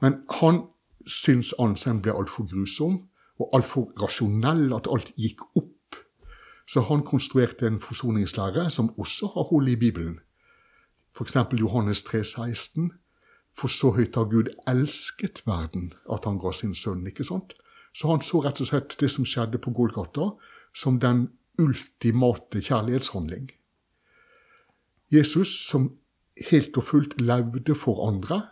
Men 0.01 0.19
han 0.41 0.63
syntes 1.07 1.55
Ansen 1.63 2.03
ble 2.03 2.13
altfor 2.13 2.49
grusom 2.51 2.99
og 3.41 3.51
altfor 3.57 3.91
rasjonell, 4.03 4.73
at 4.77 4.89
alt 4.93 5.13
gikk 5.17 5.45
opp. 5.57 5.99
Så 6.67 6.83
han 6.89 7.05
konstruerte 7.07 7.67
en 7.67 7.81
forsoningslære 7.81 8.71
som 8.71 8.91
også 8.99 9.31
har 9.35 9.49
hold 9.51 9.69
i 9.69 9.77
Bibelen. 9.77 10.19
F.eks. 11.17 11.37
Johannes 11.61 12.03
3, 12.03 12.25
16. 12.25 12.91
For 13.57 13.73
så 13.73 13.93
høyt 13.97 14.17
har 14.19 14.29
Gud 14.29 14.51
elsket 14.69 15.43
verden 15.47 15.93
at 16.13 16.27
han 16.29 16.41
ga 16.43 16.53
sin 16.53 16.75
sønn. 16.75 17.07
ikke 17.07 17.25
sant? 17.25 17.55
Så 17.95 18.11
han 18.11 18.21
så 18.21 18.43
rett 18.45 18.61
og 18.61 18.69
slett 18.69 18.97
det 19.01 19.09
som 19.13 19.25
skjedde 19.25 19.59
på 19.63 19.73
Golgata, 19.73 20.35
som 20.77 20.99
den 21.01 21.31
ultimate 21.59 22.61
kjærlighetshandling. 22.61 23.49
Jesus, 25.13 25.53
som 25.69 25.91
helt 26.51 26.77
og 26.77 26.85
fullt 26.85 27.17
levde 27.21 27.75
for 27.79 28.07
andre 28.09 28.43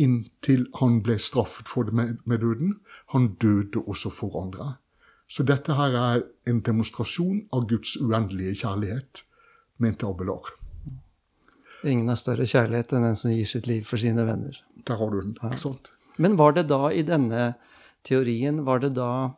inntil 0.00 0.66
han 0.80 1.00
ble 1.06 1.18
straffet 1.22 1.68
for 1.70 1.86
det 1.86 1.94
med, 1.94 2.40
døden, 2.40 2.78
han 3.14 3.34
døde 3.42 3.82
også 3.86 4.10
for 4.10 4.34
andre. 4.40 4.76
Så 5.28 5.46
dette 5.46 5.76
her 5.78 5.94
er 5.98 6.24
en 6.50 6.60
demonstrasjon 6.66 7.44
av 7.54 7.68
Guds 7.70 7.96
uendelige 8.00 8.58
kjærlighet, 8.64 9.24
mente 9.78 10.06
Abelar. 10.06 10.52
Ingen 11.84 12.08
har 12.08 12.18
større 12.20 12.46
kjærlighet 12.48 12.94
enn 12.96 13.06
den 13.08 13.18
som 13.18 13.32
gir 13.32 13.48
sitt 13.48 13.68
liv 13.68 13.84
for 13.88 14.00
sine 14.00 14.24
venner. 14.26 14.56
Der 14.88 14.98
har 15.00 15.10
du 15.12 15.20
den. 15.20 15.36
ikke 15.36 15.60
sant? 15.60 15.92
Men 16.16 16.38
var 16.40 16.54
det 16.56 16.68
da, 16.70 16.88
i 16.90 17.02
denne 17.04 17.54
teorien, 18.06 18.62
var 18.64 18.80
det 18.84 18.94
da 18.96 19.34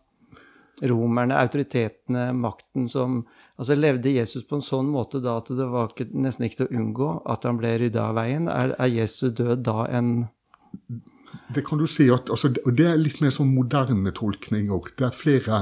romerne, 0.82 1.36
autoritetene, 1.40 2.32
makten 2.36 2.88
som 2.88 3.24
Altså 3.56 3.72
levde 3.72 4.10
Jesus 4.12 4.44
på 4.44 4.58
en 4.58 4.64
sånn 4.64 4.88
måte 4.92 5.22
da 5.24 5.38
at 5.40 5.48
det 5.56 5.64
var 5.72 5.94
nesten 6.12 6.44
ikke 6.44 6.58
til 6.58 6.66
å 6.66 6.76
unngå 6.76 7.06
at 7.32 7.46
han 7.48 7.56
ble 7.56 7.70
rydda 7.80 8.10
av 8.10 8.18
veien? 8.18 8.50
Er, 8.52 8.74
er 8.76 8.90
Jesu 8.92 9.30
død 9.30 9.62
da 9.64 9.86
en 9.88 10.10
Det 11.56 11.64
kan 11.64 11.80
du 11.80 11.86
si 11.88 12.10
at 12.12 12.28
altså, 12.28 12.50
Og 12.66 12.76
det 12.76 12.84
er 12.90 13.00
litt 13.00 13.22
mer 13.24 13.32
sånn 13.32 13.54
moderne 13.54 14.12
tolkning 14.12 14.68
òg. 14.68 14.90
Det 14.98 15.06
er 15.08 15.16
flere 15.16 15.60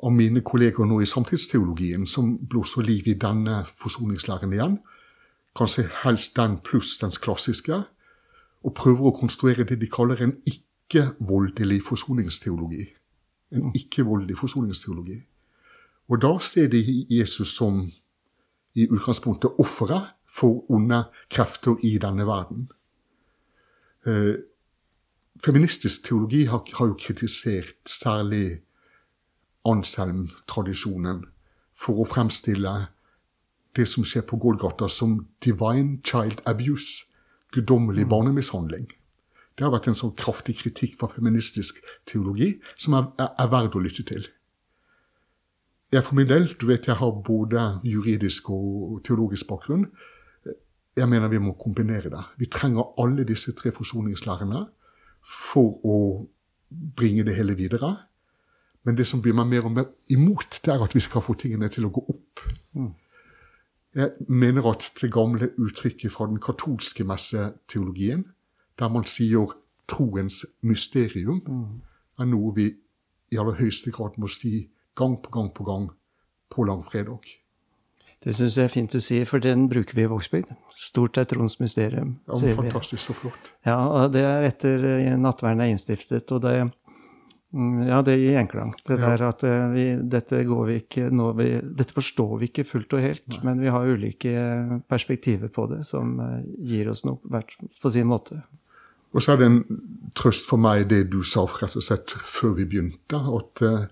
av 0.00 0.14
mine 0.14 0.44
kolleger 0.46 0.86
nå 0.86 1.00
i 1.02 1.10
samtidsteologien 1.10 2.06
som 2.06 2.36
blåser 2.38 2.86
liv 2.86 3.10
i 3.10 3.18
denne 3.18 3.64
forsoningslæren 3.66 4.54
igjen. 4.54 4.78
Kanskje 5.58 5.88
helst 6.04 6.38
den 6.38 6.60
pluss 6.62 6.94
dens 7.02 7.18
klassiske. 7.18 7.82
Og 8.62 8.76
prøver 8.78 9.10
å 9.10 9.16
konstruere 9.18 9.66
det 9.66 9.80
de 9.82 9.90
kaller 9.90 10.22
en 10.22 10.38
ikke-voldelig 10.46 11.82
forsoningsteologi 11.90 12.86
en 13.52 13.72
ikke-voldelig 13.74 14.38
forsoningsteologi. 14.38 15.18
Og 16.10 16.22
da 16.22 16.30
ser 16.42 16.68
de 16.70 16.82
Jesus 17.10 17.54
som 17.56 17.84
i 18.74 18.86
utgangspunktet 18.90 19.58
offeret 19.58 20.12
for 20.30 20.70
onde 20.70 21.04
krefter 21.30 21.76
i 21.84 21.98
denne 21.98 22.26
verden. 22.26 22.68
Eh, 24.06 24.34
feministisk 25.44 26.04
teologi 26.06 26.44
har, 26.44 26.62
har, 26.78 26.86
jo 26.86 26.96
kritisert 26.98 27.88
særlig 27.88 28.60
Anselm-tradisjonen 29.66 31.24
for 31.76 32.00
å 32.00 32.06
fremstille 32.08 32.72
det 33.76 33.86
som 33.88 34.06
skjer 34.06 34.24
på 34.26 34.38
Golgata, 34.40 34.88
som 34.88 35.26
divine 35.44 36.00
child 36.06 36.40
abuse, 36.46 37.10
guddommelig 37.52 38.06
mm. 38.06 38.10
barnemishandling. 38.10 38.88
Det 39.60 39.66
har 39.66 39.74
vært 39.74 39.90
en 39.90 39.98
sånn 39.98 40.14
kraftig 40.16 40.54
kritikk 40.56 40.94
fra 40.96 41.10
feministisk 41.12 41.82
teologi 42.08 42.54
som 42.80 42.94
er, 42.96 43.10
er, 43.20 43.34
er 43.44 43.50
verd 43.52 43.74
å 43.76 43.82
lytte 43.84 44.06
til. 44.08 44.22
Jeg 45.92 46.06
for 46.06 46.16
min 46.16 46.30
del, 46.30 46.48
du 46.56 46.64
vet 46.70 46.88
jeg 46.88 46.96
har 46.96 47.18
både 47.26 47.66
juridisk 47.84 48.48
og 48.54 49.02
teologisk 49.04 49.50
bakgrunn. 49.50 49.84
Jeg 50.96 51.10
mener 51.12 51.28
vi 51.28 51.42
må 51.44 51.52
kombinere 51.60 52.08
det. 52.08 52.22
Vi 52.40 52.48
trenger 52.48 52.94
alle 53.04 53.28
disse 53.28 53.52
tre 53.58 53.68
forsoningslærerne 53.76 54.64
for 55.28 55.76
å 55.84 56.00
bringe 56.96 57.28
det 57.28 57.36
hele 57.36 57.58
videre. 57.58 57.92
Men 58.88 58.96
det 58.96 59.10
som 59.12 59.20
blir 59.20 59.36
meg 59.36 59.52
mer 59.52 59.68
og 59.68 59.76
mer 59.76 59.92
imot, 60.08 60.62
det 60.64 60.72
er 60.72 60.88
at 60.88 60.96
vi 60.96 61.04
skal 61.04 61.20
få 61.20 61.36
tingene 61.36 61.68
til 61.68 61.84
å 61.84 61.92
gå 61.92 62.06
opp. 62.16 62.46
Mm. 62.72 62.92
Jeg 64.00 64.32
mener 64.32 64.72
at 64.72 64.88
det 65.02 65.12
gamle 65.12 65.52
uttrykket 65.60 66.16
fra 66.16 66.32
den 66.32 66.40
katolske 66.40 67.04
messeteologien 67.04 68.24
der 68.80 68.92
man 68.92 69.06
sier 69.08 69.52
troens 69.90 70.44
mysterium, 70.64 71.42
mm. 71.44 71.80
er 72.22 72.30
noe 72.30 72.54
vi 72.56 72.70
i 73.30 73.38
aller 73.38 73.58
høyeste 73.60 73.92
grad 73.94 74.18
må 74.18 74.30
si 74.30 74.70
gang 74.98 75.18
på 75.22 75.32
gang 75.34 75.52
på 75.54 75.66
gang 75.66 75.90
på 76.50 76.66
langfredag. 76.66 77.28
Det 78.20 78.34
syns 78.36 78.58
jeg 78.58 78.68
er 78.68 78.72
fint 78.72 78.92
du 78.92 79.00
sier, 79.00 79.24
for 79.24 79.40
den 79.40 79.64
bruker 79.70 79.96
vi 79.96 80.04
i 80.04 80.10
Vågsbygd. 80.10 80.50
Stort 80.76 81.16
er 81.16 81.28
troens 81.28 81.56
mysterium. 81.62 82.18
Ja, 82.28 82.36
men 82.42 82.58
Fantastisk 82.58 83.06
så 83.06 83.16
flott. 83.16 83.48
Ja, 83.64 83.78
og 83.80 84.12
det 84.12 84.26
er 84.28 84.44
etter 84.44 84.84
eh, 84.90 85.14
nattverden 85.16 85.62
er 85.64 85.72
innstiftet. 85.72 86.28
og 86.36 86.42
det 86.44 86.52
mm, 86.68 87.78
ja, 87.88 88.02
det 88.04 88.18
gir 88.18 88.36
gjenklang. 88.36 88.74
Det 88.84 88.98
ja. 88.98 89.06
der 89.06 89.24
at 89.30 89.46
eh, 89.48 89.64
vi, 89.72 89.86
dette, 90.16 90.42
vi 90.44 90.76
ikke, 90.82 91.08
vi, 91.38 91.48
dette 91.80 91.96
forstår 91.96 92.36
vi 92.42 92.50
ikke 92.52 92.66
fullt 92.68 92.98
og 92.98 93.04
helt, 93.06 93.24
Nei. 93.38 93.40
men 93.48 93.64
vi 93.64 93.72
har 93.72 93.88
ulike 93.88 94.34
perspektiver 94.92 95.48
på 95.48 95.64
det 95.72 95.86
som 95.88 96.18
eh, 96.20 96.42
gir 96.74 96.92
oss 96.92 97.06
noe 97.08 97.24
hvert 97.24 97.56
på 97.56 97.94
sin 97.96 98.10
måte. 98.10 98.42
Og 99.10 99.22
så 99.22 99.32
er 99.32 99.40
det 99.40 99.48
en 99.50 99.62
trøst 100.16 100.46
for 100.46 100.60
meg 100.60 100.88
det 100.90 101.08
du 101.12 101.22
sa 101.26 101.46
rett 101.46 101.76
og 101.78 101.84
slett 101.84 102.12
før 102.14 102.54
vi 102.58 102.66
begynte, 102.70 103.18
at, 103.18 103.62
eh, 103.66 103.88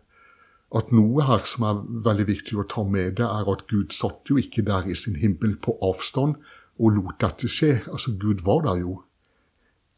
at 0.79 0.93
noe 0.95 1.25
her 1.27 1.43
som 1.49 1.67
er 1.67 1.83
veldig 2.07 2.27
viktig 2.29 2.59
å 2.59 2.67
ta 2.71 2.85
med, 2.87 3.17
det 3.19 3.27
er 3.27 3.51
at 3.51 3.67
Gud 3.71 3.95
satt 3.95 4.31
jo 4.31 4.39
ikke 4.39 4.67
der 4.67 4.87
i 4.87 4.97
sin 4.99 5.19
himmel 5.19 5.57
på 5.57 5.75
avstand 5.83 6.39
og 6.79 6.95
lot 6.95 7.19
dette 7.23 7.51
skje. 7.51 7.81
Altså, 7.91 8.15
Gud 8.21 8.45
var 8.47 8.63
der 8.69 8.85
jo 8.85 9.01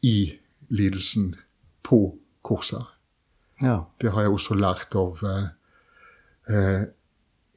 i 0.01 0.39
lidelsen 0.73 1.35
på 1.85 2.17
korset. 2.41 2.81
Ja. 3.61 3.83
Det 4.01 4.15
har 4.15 4.25
jeg 4.25 4.33
også 4.33 4.57
lært 4.57 4.95
av 4.97 5.21
eh, 5.21 5.47
eh, 6.49 6.83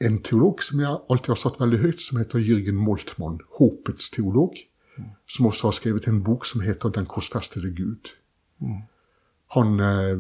en 0.05 0.21
teolog 0.27 0.61
som 0.67 0.83
jeg 0.83 1.01
alltid 1.09 1.33
har 1.33 1.41
satt 1.41 1.61
veldig 1.63 1.81
høyt, 1.81 2.03
som 2.05 2.21
heter 2.21 2.43
Jørgen 2.45 2.77
Moltmann. 2.77 3.41
Håpets 3.57 4.11
teolog 4.13 4.59
som 5.29 5.47
også 5.47 5.67
har 5.67 5.73
skrevet 5.73 6.07
en 6.09 6.25
bok 6.25 6.47
som 6.47 6.61
heter 6.61 6.89
'Den 6.89 7.07
korsfestede 7.07 7.75
Gud'. 7.75 8.15
Mm. 8.61 8.83
Han 9.51 9.81
eh, 9.81 10.19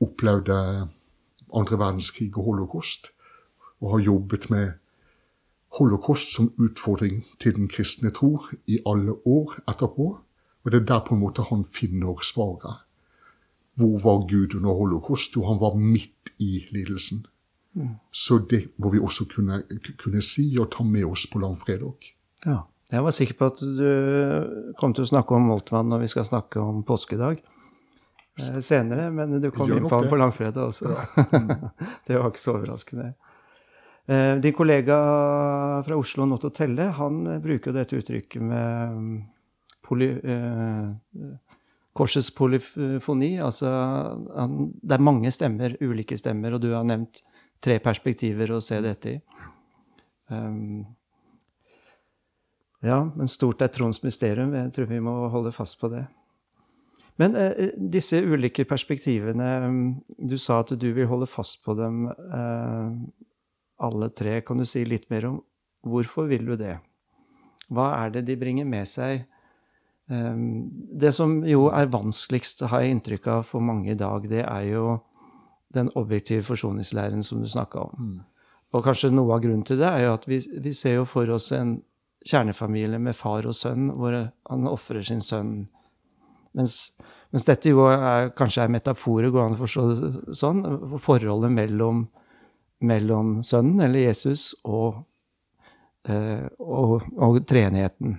opplevde 0.00 0.88
andre 1.54 1.78
verdenskrig 1.78 2.36
og 2.36 2.44
holocaust, 2.44 3.06
og 3.80 3.90
har 3.90 4.04
jobbet 4.04 4.50
med 4.50 4.72
holocaust 5.78 6.34
som 6.34 6.52
utfordring 6.58 7.24
til 7.40 7.54
den 7.54 7.68
kristne 7.68 8.10
tro 8.10 8.38
i 8.66 8.78
alle 8.86 9.12
år 9.26 9.54
etterpå. 9.68 10.18
Og 10.64 10.72
det 10.72 10.80
er 10.80 10.84
der 10.84 11.04
på 11.06 11.14
en 11.14 11.20
måte 11.20 11.42
han 11.42 11.64
finner 11.64 12.22
svaret. 12.22 12.76
Hvor 13.74 13.98
var 13.98 14.26
Gud 14.26 14.54
under 14.54 14.74
holocaust? 14.74 15.36
Jo, 15.36 15.44
han 15.46 15.60
var 15.60 15.74
midt 15.74 16.32
i 16.38 16.66
lidelsen. 16.70 17.26
Mm. 17.74 17.88
Så 18.12 18.38
det 18.50 18.70
må 18.76 18.90
vi 18.90 18.98
også 18.98 19.24
kunne, 19.34 19.62
kunne 19.98 20.22
si 20.22 20.56
og 20.58 20.72
ta 20.72 20.82
med 20.82 21.04
oss 21.04 21.26
på 21.32 21.38
langfredag. 21.38 22.14
Ja. 22.46 22.58
Jeg 22.88 23.04
var 23.04 23.12
sikker 23.12 23.36
på 23.36 23.48
at 23.50 23.58
du 23.60 24.72
kom 24.80 24.94
til 24.96 25.04
å 25.04 25.10
snakke 25.10 25.36
om 25.36 25.48
Moltmann 25.50 25.90
når 25.92 26.06
vi 26.06 26.10
skal 26.14 26.24
snakke 26.24 26.60
om 26.62 26.80
påskedag 26.88 27.36
eh, 27.36 28.60
senere, 28.64 29.10
men 29.12 29.36
du 29.42 29.50
kom 29.52 29.72
inn 29.74 29.84
på 29.84 29.92
ham 29.92 30.08
på 30.08 30.16
langfredag 30.16 30.70
også. 30.70 30.94
det 32.08 32.16
var 32.16 32.30
ikke 32.30 32.40
så 32.40 32.54
overraskende. 32.56 33.10
Eh, 34.08 34.34
din 34.40 34.56
kollega 34.56 34.96
fra 35.84 36.00
Oslo, 36.00 36.24
Notto 36.24 36.48
Telle, 36.54 36.88
han 36.96 37.20
bruker 37.44 37.68
jo 37.68 37.76
dette 37.76 38.00
uttrykket 38.00 38.40
med 38.40 38.96
mm, 38.96 39.14
poly, 39.84 40.08
eh, 40.24 41.30
korsets 41.92 42.32
polyfoni. 42.32 43.34
Altså 43.44 43.68
han, 43.68 44.70
det 44.80 44.96
er 44.96 45.08
mange 45.10 45.32
stemmer, 45.34 45.76
ulike 45.84 46.16
stemmer, 46.16 46.56
og 46.56 46.64
du 46.64 46.72
har 46.72 46.88
nevnt 46.88 47.20
tre 47.60 47.76
perspektiver 47.84 48.56
å 48.56 48.62
se 48.64 48.80
dette 48.80 49.18
i. 49.18 49.20
Um, 50.32 50.86
ja, 52.84 53.00
men 53.16 53.30
stort 53.30 53.62
er 53.62 53.72
Tronds 53.74 54.02
mysterium. 54.04 54.54
Jeg 54.54 54.72
tror 54.74 54.88
vi 54.90 55.00
må 55.02 55.14
holde 55.32 55.52
fast 55.54 55.80
på 55.80 55.90
det. 55.92 56.04
Men 57.18 57.34
eh, 57.34 57.72
disse 57.74 58.20
ulike 58.22 58.62
perspektivene 58.68 59.48
Du 60.30 60.36
sa 60.38 60.60
at 60.62 60.70
du 60.78 60.86
vil 60.94 61.08
holde 61.10 61.26
fast 61.26 61.64
på 61.64 61.74
dem. 61.78 62.06
Eh, 62.08 62.92
alle 63.82 64.10
tre. 64.10 64.40
Kan 64.42 64.62
du 64.62 64.66
si 64.66 64.84
litt 64.86 65.08
mer 65.10 65.26
om 65.32 65.40
hvorfor 65.86 66.30
vil 66.30 66.46
du 66.46 66.54
det? 66.58 66.76
Hva 67.74 67.90
er 68.04 68.14
det 68.14 68.24
de 68.28 68.38
bringer 68.38 68.66
med 68.66 68.86
seg? 68.90 69.26
Eh, 70.10 70.38
det 71.02 71.12
som 71.14 71.40
jo 71.46 71.68
er 71.74 71.90
vanskeligst, 71.90 72.62
har 72.70 72.84
jeg 72.84 72.96
inntrykk 72.96 73.30
av 73.34 73.46
for 73.50 73.64
mange 73.64 73.92
i 73.92 73.98
dag, 73.98 74.30
det 74.30 74.44
er 74.46 74.70
jo 74.70 74.98
den 75.74 75.90
objektive 76.00 76.46
forsoningslæren 76.46 77.22
som 77.26 77.42
du 77.42 77.50
snakka 77.50 77.90
om. 77.90 77.98
Mm. 77.98 78.18
Og 78.72 78.84
kanskje 78.84 79.10
noe 79.12 79.34
av 79.34 79.42
grunnen 79.44 79.64
til 79.66 79.80
det 79.80 79.88
er 79.88 80.06
jo 80.06 80.14
at 80.14 80.26
vi, 80.28 80.38
vi 80.64 80.72
ser 80.76 80.98
jo 81.00 81.04
for 81.08 81.28
oss 81.32 81.50
en 81.56 81.78
kjernefamilie 82.28 83.00
med 83.02 83.16
far 83.16 83.48
og 83.48 83.56
sønn, 83.56 83.90
hvor 83.96 84.14
han 84.14 84.70
ofrer 84.70 85.04
sin 85.04 85.22
sønn. 85.24 85.68
Mens, 86.56 86.92
mens, 87.32 87.46
dette 87.48 87.72
jo 87.72 87.86
er, 87.90 88.30
kanskje 88.36 88.64
er 88.64 88.72
metaforer, 88.72 89.30
går 89.32 89.44
an 89.46 89.56
å 89.56 89.60
forstå 89.62 89.84
det 89.88 90.38
sånn, 90.38 90.62
forholdet 91.00 91.54
mellom, 91.54 92.06
mellom 92.84 93.38
sønnen, 93.46 93.82
eller 93.86 94.08
Jesus, 94.08 94.50
og, 94.68 95.02
eh, 96.08 96.48
og, 96.58 97.06
og 97.16 97.40
treenigheten. 97.48 98.18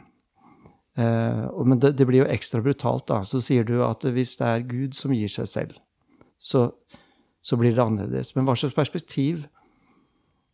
Eh, 1.00 1.44
men 1.66 1.82
det, 1.82 1.94
det, 2.00 2.08
blir 2.10 2.24
jo 2.24 2.32
ekstra 2.32 2.64
brutalt, 2.66 3.08
da. 3.12 3.22
Så 3.28 3.44
sier 3.44 3.68
du 3.68 3.80
at 3.86 4.06
hvis 4.06 4.38
det 4.40 4.50
er 4.50 4.68
Gud 4.68 4.98
som 4.98 5.14
gir 5.16 5.32
seg 5.32 5.50
selv, 5.52 5.78
så, 6.40 6.70
så 7.42 7.60
blir 7.60 7.76
det 7.76 7.84
annerledes. 7.84 8.34
Men 8.36 8.48
hva 8.48 8.58
slags 8.58 8.78
perspektiv 8.78 9.48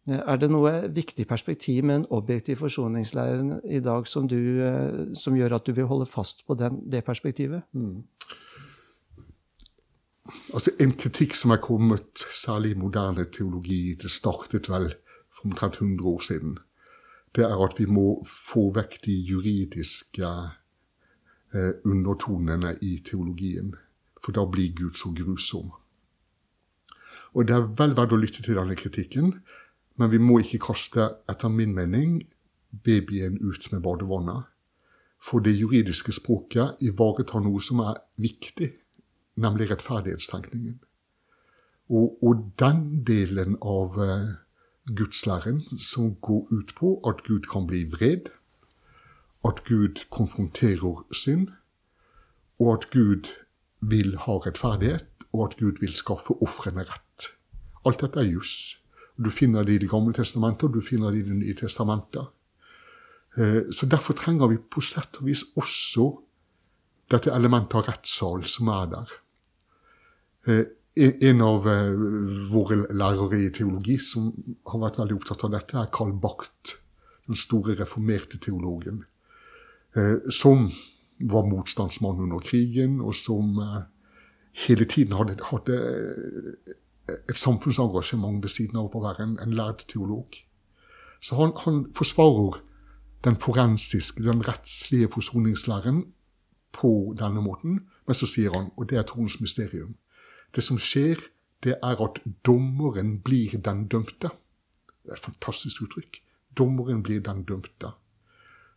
er 0.05 0.37
det 0.37 0.51
noe 0.53 0.71
viktig 0.93 1.25
perspektiv 1.27 1.83
med 1.83 1.95
en 1.95 2.07
objektiv 2.13 2.59
forsoningslære 2.61 3.61
i 3.73 3.79
dag 3.81 4.07
som, 4.07 4.27
du, 4.29 4.37
eh, 4.61 5.15
som, 5.17 5.33
gjør 5.35 5.57
at 5.57 5.65
du 5.65 5.73
vil 5.73 5.89
holde 5.89 6.05
fast 6.05 6.45
på 6.45 6.53
den, 6.53 6.83
det 6.91 7.03
perspektivet? 7.05 7.63
Mm. 7.73 8.03
Altså 10.53 10.71
En 10.79 10.93
kritikk 10.93 11.35
som 11.35 11.51
er 11.51 11.61
kommet, 11.61 12.25
særlig 12.33 12.71
i 12.71 12.79
moderne 12.79 13.25
teologi, 13.25 13.95
det 14.01 14.11
startet 14.11 14.69
vel 14.69 14.93
for 15.33 15.49
omtrent 15.49 15.81
100 15.81 16.05
år 16.09 16.19
siden, 16.19 16.59
det 17.35 17.43
er 17.43 17.65
at 17.65 17.79
vi 17.79 17.85
må 17.85 18.25
få 18.29 18.69
vekk 18.75 18.99
de 19.05 19.15
juridiske 19.29 20.29
eh, 21.53 21.73
undertonene 21.85 22.75
i 22.81 22.99
teologien. 23.05 23.73
For 24.23 24.31
da 24.31 24.45
blir 24.49 24.73
Gud 24.73 24.95
så 24.97 25.11
grusom. 25.13 25.73
Og 27.35 27.47
det 27.47 27.55
er 27.55 27.67
vel 27.77 27.93
verdt 27.97 28.15
å 28.15 28.19
lytte 28.19 28.41
til 28.45 28.55
denne 28.57 28.77
kritikken. 28.79 29.33
Men 29.95 30.11
vi 30.11 30.19
må 30.19 30.39
ikke 30.41 30.59
kaste, 30.67 31.07
etter 31.31 31.51
min 31.51 31.75
mening, 31.75 32.19
babyen 32.83 33.37
ut 33.41 33.71
med 33.71 33.81
badevannet. 33.81 34.49
For 35.21 35.39
det 35.39 35.55
juridiske 35.57 36.13
språket 36.13 36.81
ivaretar 36.83 37.41
noe 37.41 37.61
som 37.63 37.79
er 37.81 38.01
viktig, 38.21 38.73
nemlig 39.41 39.69
rettferdighetstenkningen. 39.71 40.79
Og, 41.89 42.17
og 42.21 42.43
den 42.59 43.03
delen 43.07 43.55
av 43.61 43.97
uh, 43.97 44.35
gudslæren 44.85 45.61
som 45.79 46.15
går 46.21 46.47
ut 46.51 46.75
på 46.77 46.95
at 47.07 47.23
Gud 47.25 47.47
kan 47.51 47.67
bli 47.69 47.85
vred, 47.89 48.29
at 49.45 49.63
Gud 49.65 50.05
konfronterer 50.09 51.03
synd, 51.13 51.49
og 52.59 52.73
at 52.73 52.89
Gud 52.91 53.29
vil 53.81 54.17
ha 54.17 54.39
rettferdighet, 54.45 55.07
og 55.33 55.49
at 55.49 55.57
Gud 55.59 55.81
vil 55.81 55.93
skaffe 55.93 56.33
ofrene 56.41 56.85
rett. 56.87 57.29
Alt 57.85 58.01
dette 58.01 58.19
er 58.19 58.29
juss. 58.29 58.84
Du 59.17 59.31
finner 59.31 59.63
det 59.63 59.73
i 59.73 59.77
Det 59.77 59.89
gamle 59.89 60.13
testamentet, 60.13 60.63
og 60.63 60.73
du 60.73 60.81
finner 60.81 61.11
det 61.11 61.19
i 61.19 61.29
Det 61.29 61.35
nye 61.35 61.53
testamentet. 61.53 62.27
Eh, 63.37 63.71
så 63.71 63.85
derfor 63.85 64.13
trenger 64.13 64.47
vi 64.47 64.57
på 64.57 64.81
sett 64.81 65.19
og 65.19 65.27
vis 65.27 65.43
også 65.59 66.07
dette 67.11 67.33
elementet 67.35 67.75
av 67.75 67.89
rettssal 67.89 68.45
som 68.49 68.71
er 68.71 68.89
der. 68.93 69.13
Eh, 70.47 70.65
en 71.29 71.41
av 71.43 71.67
eh, 71.67 72.05
våre 72.51 72.85
lærere 72.95 73.41
i 73.43 73.51
teologi 73.51 73.97
som 73.99 74.31
har 74.71 74.83
vært 74.85 75.01
veldig 75.01 75.17
opptatt 75.19 75.43
av 75.47 75.55
dette, 75.57 75.77
er 75.79 75.91
Karl 75.91 76.15
Barth, 76.15 76.77
den 77.27 77.39
store 77.39 77.75
reformerte 77.75 78.39
teologen. 78.39 79.03
Som 80.29 80.67
var 81.23 81.45
motstandsmann 81.47 82.19
under 82.19 82.41
krigen, 82.43 82.97
og 82.99 83.15
som 83.15 83.55
hele 84.67 84.85
tiden 84.85 85.15
hadde, 85.15 85.37
hadde 85.47 85.77
et 87.07 87.37
samfunnsengasjement 87.37 88.43
ved 88.43 88.49
siden 88.49 88.79
av 88.81 88.95
å 88.95 89.01
være 89.03 89.23
en, 89.23 89.35
en 89.41 89.53
lærd 89.53 89.85
teolog. 89.91 90.37
Så 91.21 91.37
han, 91.39 91.53
han, 91.65 91.85
forsvarer 91.95 92.61
den 93.25 93.37
forensiske, 93.41 94.23
den 94.23 94.43
rettslige 94.47 95.09
forsoningslæren 95.13 96.03
på 96.73 97.15
denne 97.19 97.41
måten. 97.41 97.79
Men 98.05 98.17
så 98.17 98.29
sier 98.29 98.53
han, 98.53 98.71
og 98.77 98.89
det 98.89 98.99
er 98.99 99.07
troens 99.09 99.39
mysterium 99.41 99.95
Det 100.55 100.63
som 100.63 100.77
skjer, 100.79 101.19
det 101.63 101.73
er 101.83 102.01
at 102.03 102.19
dommeren 102.45 103.19
blir 103.21 103.57
den 103.57 103.87
dømte. 103.87 104.29
Det 105.03 105.11
er 105.11 105.17
et 105.17 105.25
fantastisk 105.25 105.81
uttrykk. 105.81 106.21
Dommeren 106.57 107.03
blir 107.03 107.19
den 107.19 107.43
dømte. 107.43 107.91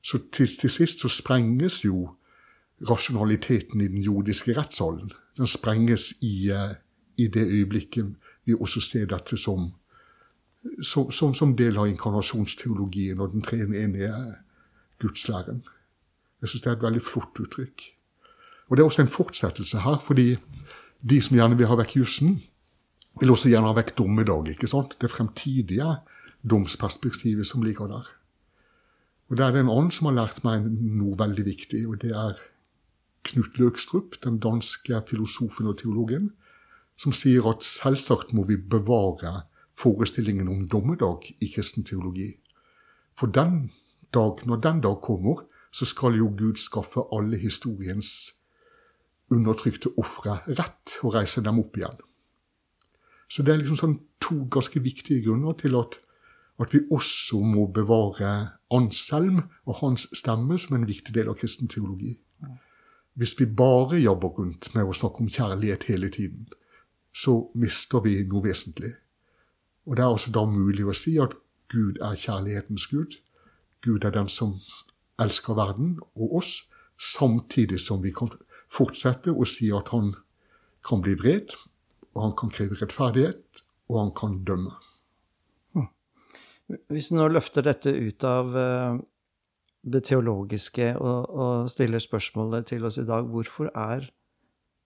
Så 0.03 0.19
til, 0.33 0.49
til 0.49 0.71
sist 0.71 1.01
så 1.01 1.09
sprenges 1.09 1.85
jo 1.85 2.09
rasjonaliteten 2.91 3.81
i 3.81 3.89
den 3.89 4.03
jordiske 4.03 4.57
rettssalen. 4.57 5.13
Den 5.37 5.47
sprenges 5.47 6.13
i 6.23 6.51
uh, 6.51 6.75
i 7.19 7.27
det 7.27 7.45
øyeblikket 7.47 8.15
vi 8.47 8.55
også 8.55 8.81
ser 8.81 9.09
dette 9.11 9.37
som, 9.37 9.73
som, 10.83 11.11
som, 11.11 11.35
som 11.35 11.57
del 11.57 11.79
av 11.79 11.89
inkarnasjonsteologien 11.91 13.21
og 13.21 13.35
den 13.35 13.45
treenige 13.45 14.13
gudslæren. 15.03 15.63
Jeg 16.41 16.49
syns 16.51 16.65
det 16.65 16.71
er 16.71 16.77
et 16.79 16.87
veldig 16.87 17.03
flott 17.03 17.41
uttrykk. 17.43 17.89
Og 18.69 18.77
det 18.77 18.83
er 18.83 18.91
også 18.91 19.03
en 19.05 19.13
fortsettelse 19.13 19.83
her, 19.85 19.99
fordi 20.05 20.37
de 21.11 21.21
som 21.23 21.37
gjerne 21.37 21.59
vil 21.59 21.69
ha 21.71 21.77
vekk 21.79 21.97
jussen, 22.01 22.39
vil 23.19 23.33
også 23.35 23.51
gjerne 23.51 23.71
ha 23.71 23.77
vekk 23.77 23.97
dommedag. 23.99 24.53
ikke 24.55 24.71
sant? 24.71 24.97
Det 25.01 25.11
fremtidige 25.11 25.97
domsperspektivet 26.49 27.47
som 27.47 27.63
ligger 27.63 27.91
der. 27.91 28.07
Og 29.29 29.37
det 29.37 29.45
er 29.45 29.53
det 29.53 29.61
en 29.61 29.73
annen 29.73 29.91
som 29.93 30.09
har 30.09 30.17
lært 30.23 30.45
meg 30.45 30.65
noe 30.71 31.19
veldig 31.19 31.45
viktig, 31.45 31.83
og 31.89 32.01
det 32.01 32.15
er 32.17 32.39
Knut 33.29 33.59
Løkstrup, 33.59 34.17
den 34.25 34.39
danske 34.41 35.03
filosofen 35.09 35.69
og 35.69 35.81
teologen, 35.83 36.31
som 36.99 37.15
sier 37.15 37.47
at 37.51 37.63
selvsagt 37.67 38.35
må 38.35 38.45
vi 38.49 38.59
bevare 38.59 39.45
forestillingen 39.79 40.49
om 40.51 40.67
dommedag 40.69 41.29
i 41.41 41.51
kristen 41.53 41.87
teologi. 41.87 42.33
For 43.15 43.31
den 43.31 43.71
dag, 44.15 44.43
når 44.47 44.61
den 44.65 44.83
dag 44.83 44.99
kommer, 45.03 45.45
så 45.73 45.87
skal 45.87 46.17
jo 46.19 46.33
Gud 46.37 46.59
skaffe 46.59 47.05
alle 47.13 47.39
historiens 47.39 48.11
undertrykte 49.31 49.93
ofre 50.01 50.39
rett 50.49 50.99
og 51.05 51.15
reise 51.15 51.45
dem 51.45 51.61
opp 51.61 51.77
igjen. 51.77 51.99
Så 53.29 53.45
det 53.45 53.53
er 53.53 53.61
liksom 53.61 53.77
sånn 53.77 53.99
to 54.25 54.47
ganske 54.51 54.81
viktige 54.81 55.27
grunner 55.27 55.57
til 55.61 55.77
at, 55.79 55.99
at 56.59 56.73
vi 56.73 56.81
også 56.91 57.43
må 57.45 57.67
bevare 57.73 58.31
Anselm 58.75 59.43
og 59.69 59.83
hans 59.83 60.09
stemme 60.17 60.57
som 60.61 60.79
en 60.79 60.89
viktig 60.89 61.15
del 61.15 61.29
av 61.31 61.37
kristen 61.41 61.69
teologi. 61.69 62.17
Hvis 63.19 63.35
vi 63.39 63.49
bare 63.51 64.01
jobber 64.01 64.33
rundt 64.39 64.71
med 64.75 64.89
å 64.89 64.97
snakke 64.97 65.25
om 65.25 65.31
kjærlighet 65.33 65.85
hele 65.91 66.09
tiden, 66.15 66.49
så 67.19 67.35
mister 67.59 68.03
vi 68.05 68.21
noe 68.29 68.45
vesentlig. 68.47 68.93
Og 69.89 69.97
det 69.97 70.05
er 70.05 70.13
også 70.13 70.33
da 70.35 70.45
mulig 70.47 70.87
å 70.87 70.97
si 70.97 71.17
at 71.23 71.35
Gud 71.73 71.99
er 72.05 72.19
kjærlighetens 72.19 72.87
Gud. 72.93 73.19
Gud 73.85 74.05
er 74.05 74.15
den 74.15 74.29
som 74.33 74.55
elsker 75.19 75.57
verden 75.59 75.97
og 76.15 76.39
oss, 76.41 76.53
samtidig 76.99 77.81
som 77.83 78.03
vi 78.05 78.13
kan 78.15 78.31
fortsette 78.71 79.33
å 79.33 79.47
si 79.49 79.71
at 79.75 79.91
han 79.95 80.13
kan 80.87 81.03
bli 81.03 81.17
vred, 81.19 81.55
og 82.15 82.23
han 82.23 82.37
kan 82.39 82.53
kreve 82.55 82.79
rettferdighet, 82.79 83.63
og 83.89 84.01
han 84.03 84.15
kan 84.17 84.39
dømme. 84.47 84.75
Hm. 85.75 85.89
Hvis 86.93 87.11
vi 87.11 87.19
nå 87.19 87.29
løfter 87.33 87.67
dette 87.67 87.93
ut 87.93 88.27
av 88.29 88.57
eh, 88.59 88.99
det 89.89 90.05
teologiske 90.11 90.93
og, 90.99 91.29
og 91.29 91.71
stiller 91.73 92.03
spørsmålet 92.03 92.69
til 92.73 92.87
oss 92.89 93.01
i 93.01 93.07
dag, 93.09 93.27
hvorfor 93.27 93.73
er 93.75 94.11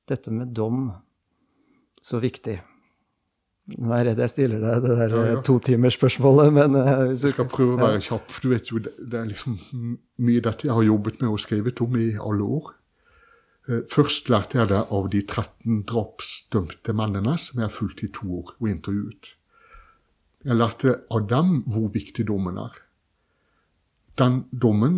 dette 0.09 0.33
med 0.35 0.55
dom 0.57 0.91
så 2.03 2.21
viktig? 2.23 2.59
Nå 3.73 3.93
er 3.95 4.01
jeg 4.01 4.07
redd 4.09 4.21
jeg 4.25 4.33
stiller 4.33 4.63
deg 4.63 4.83
det 4.83 4.95
der 4.99 5.13
ja, 5.15 5.25
ja. 5.31 5.41
totimersspørsmålet, 5.47 6.49
men 6.57 6.75
uh, 6.75 6.89
Jeg 7.13 7.35
skal 7.37 7.47
prøve 7.51 7.77
å 7.77 7.81
være 7.81 8.01
kjapp. 8.03 8.33
Du 8.43 8.49
vet 8.51 8.71
jo, 8.73 8.81
det, 8.83 9.15
er 9.15 9.29
liksom 9.31 9.59
mye 10.27 10.43
dette 10.43 10.67
jeg 10.67 10.75
har 10.75 10.87
jobbet 10.89 11.23
med 11.23 11.31
og 11.31 11.43
skrevet 11.43 11.83
om 11.85 11.99
i 12.01 12.09
alle 12.19 12.49
år. 12.59 12.73
Uh, 13.71 13.79
først 13.93 14.33
lærte 14.35 14.59
jeg 14.59 14.73
det 14.75 14.83
av 14.83 15.07
de 15.15 15.23
13 15.23 15.85
drapsdømte 15.93 16.97
mennene 16.99 17.37
som 17.39 17.63
jeg 17.63 17.69
har 17.69 17.77
fulgt 17.77 18.03
i 18.03 18.11
to 18.11 18.27
år 18.41 18.57
og 18.59 18.73
intervjuet. 18.73 19.35
Jeg 20.43 20.59
lærte 20.59 20.97
av 21.15 21.29
dem 21.31 21.61
hvor 21.71 21.87
viktig 21.95 22.27
dommen 22.27 22.59
er. 22.59 22.83
Den 24.19 24.43
dommen 24.51 24.97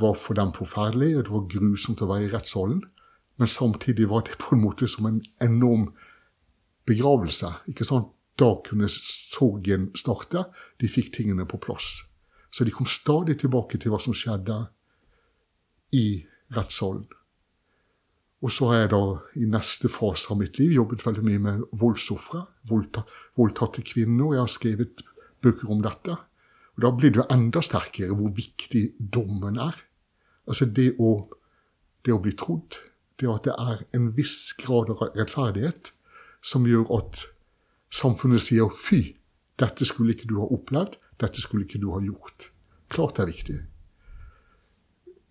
var 0.00 0.16
for 0.18 0.34
dem 0.34 0.54
forferdelig, 0.56 1.12
og 1.18 1.26
det 1.26 1.34
var 1.36 1.50
grusomt 1.52 2.00
å 2.02 2.08
være 2.08 2.26
i 2.26 2.32
rettssalen. 2.32 2.80
Men 3.38 3.50
samtidig 3.52 4.08
var 4.10 4.24
det 4.26 4.40
på 4.40 4.56
en 4.56 4.64
måte 4.64 4.88
som 4.90 5.06
en 5.06 5.20
enorm 5.44 5.90
begravelse. 6.88 7.52
ikke 7.68 7.86
sant? 7.86 8.14
Da 8.38 8.52
kunne 8.64 8.86
sorgen 8.88 9.90
starte. 9.98 10.46
De 10.78 10.88
fikk 10.90 11.12
tingene 11.16 11.46
på 11.48 11.58
plass. 11.58 12.04
Så 12.50 12.64
de 12.64 12.72
kom 12.72 12.86
stadig 12.86 13.40
tilbake 13.42 13.80
til 13.80 13.92
hva 13.92 14.00
som 14.00 14.14
skjedde 14.16 14.56
i 15.98 16.22
rettssalen. 16.54 17.06
Og 18.38 18.52
så 18.54 18.68
har 18.70 18.84
jeg 18.84 18.90
da 18.92 19.02
i 19.42 19.48
neste 19.50 19.90
fase 19.90 20.30
av 20.30 20.38
mitt 20.38 20.60
liv 20.60 20.76
jobbet 20.76 21.02
veldig 21.02 21.24
mye 21.26 21.42
med 21.42 21.64
voldsofre. 21.80 22.44
Voldta, 22.70 23.02
voldtatte 23.36 23.82
kvinner. 23.82 24.36
Jeg 24.36 24.44
har 24.44 24.52
skrevet 24.52 25.02
bøker 25.42 25.72
om 25.74 25.82
dette. 25.82 26.14
Og 26.76 26.84
Da 26.84 26.92
blir 26.94 27.10
det 27.16 27.26
enda 27.34 27.62
sterkere 27.62 28.14
hvor 28.14 28.30
viktig 28.30 28.92
dommen 28.98 29.58
er. 29.58 29.74
Altså 30.46 30.70
det 30.70 30.92
å, 31.02 31.26
det 32.06 32.14
å 32.14 32.22
bli 32.22 32.32
trodd, 32.38 32.78
det 33.18 33.26
at 33.26 33.48
det 33.48 33.56
er 33.58 33.82
en 33.98 34.12
viss 34.14 34.54
grad 34.54 34.94
av 34.94 35.02
rettferdighet 35.18 35.90
som 36.48 36.66
gjør 36.66 36.88
at 36.96 37.26
samfunnet 37.92 38.40
sier 38.40 38.68
'fy, 38.72 39.16
dette 39.58 39.84
skulle 39.84 40.14
ikke 40.14 40.28
du 40.30 40.38
ha 40.40 40.48
opplevd, 40.54 40.96
dette 41.20 41.42
skulle 41.44 41.66
ikke 41.66 41.80
du 41.82 41.90
ha 41.92 42.00
gjort'. 42.00 42.50
Klart 42.88 43.16
det 43.16 43.22
er 43.22 43.32
viktig. 43.32 43.58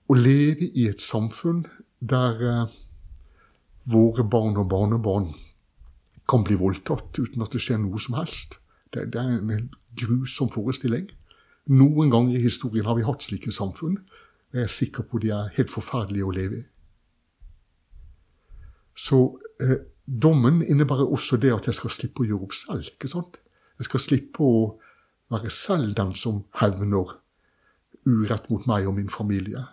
Å 0.08 0.14
leve 0.14 0.70
i 0.78 0.88
et 0.88 1.02
samfunn 1.02 1.66
der 2.00 2.44
eh, 2.46 2.76
våre 3.90 4.24
barn 4.24 4.60
og 4.62 4.70
barnebarn 4.70 5.32
kan 6.30 6.44
bli 6.44 6.56
voldtatt 6.60 7.18
uten 7.18 7.42
at 7.42 7.52
det 7.56 7.64
skjer 7.64 7.80
noe 7.82 8.00
som 8.00 8.18
helst, 8.20 8.60
det, 8.94 9.10
det 9.14 9.20
er 9.20 9.40
en 9.42 9.70
grusom 9.98 10.52
forestilling. 10.54 11.10
Noen 11.68 12.12
ganger 12.12 12.38
i 12.38 12.44
historien 12.44 12.86
har 12.86 12.96
vi 12.96 13.08
hatt 13.08 13.26
slike 13.26 13.52
samfunn. 13.52 13.98
Jeg 14.54 14.64
er 14.64 14.72
sikker 14.72 15.08
på 15.08 15.20
de 15.24 15.34
er 15.36 15.52
helt 15.58 15.72
forferdelige 15.72 16.28
å 16.28 16.36
leve 16.36 16.62
i. 16.62 16.66
Så 18.98 19.20
eh, 19.64 19.82
dommen 20.08 20.62
innebærer 20.64 21.12
også 21.12 21.38
det 21.38 21.52
at 21.54 21.68
jeg 21.68 21.76
skal 21.76 21.92
slippe 21.94 22.24
å 22.24 22.28
gjøre 22.28 22.48
opp 22.48 22.56
selv. 22.56 22.88
ikke 22.94 23.12
sant? 23.12 23.40
Jeg 23.78 23.90
skal 23.90 24.04
slippe 24.04 24.44
å 24.44 24.60
være 25.34 25.52
selv 25.52 25.96
den 25.98 26.14
som 26.16 26.46
hevner 26.62 27.18
urett 28.08 28.48
mot 28.50 28.64
meg 28.70 28.88
og 28.88 28.96
min 28.96 29.12
familie. 29.12 29.66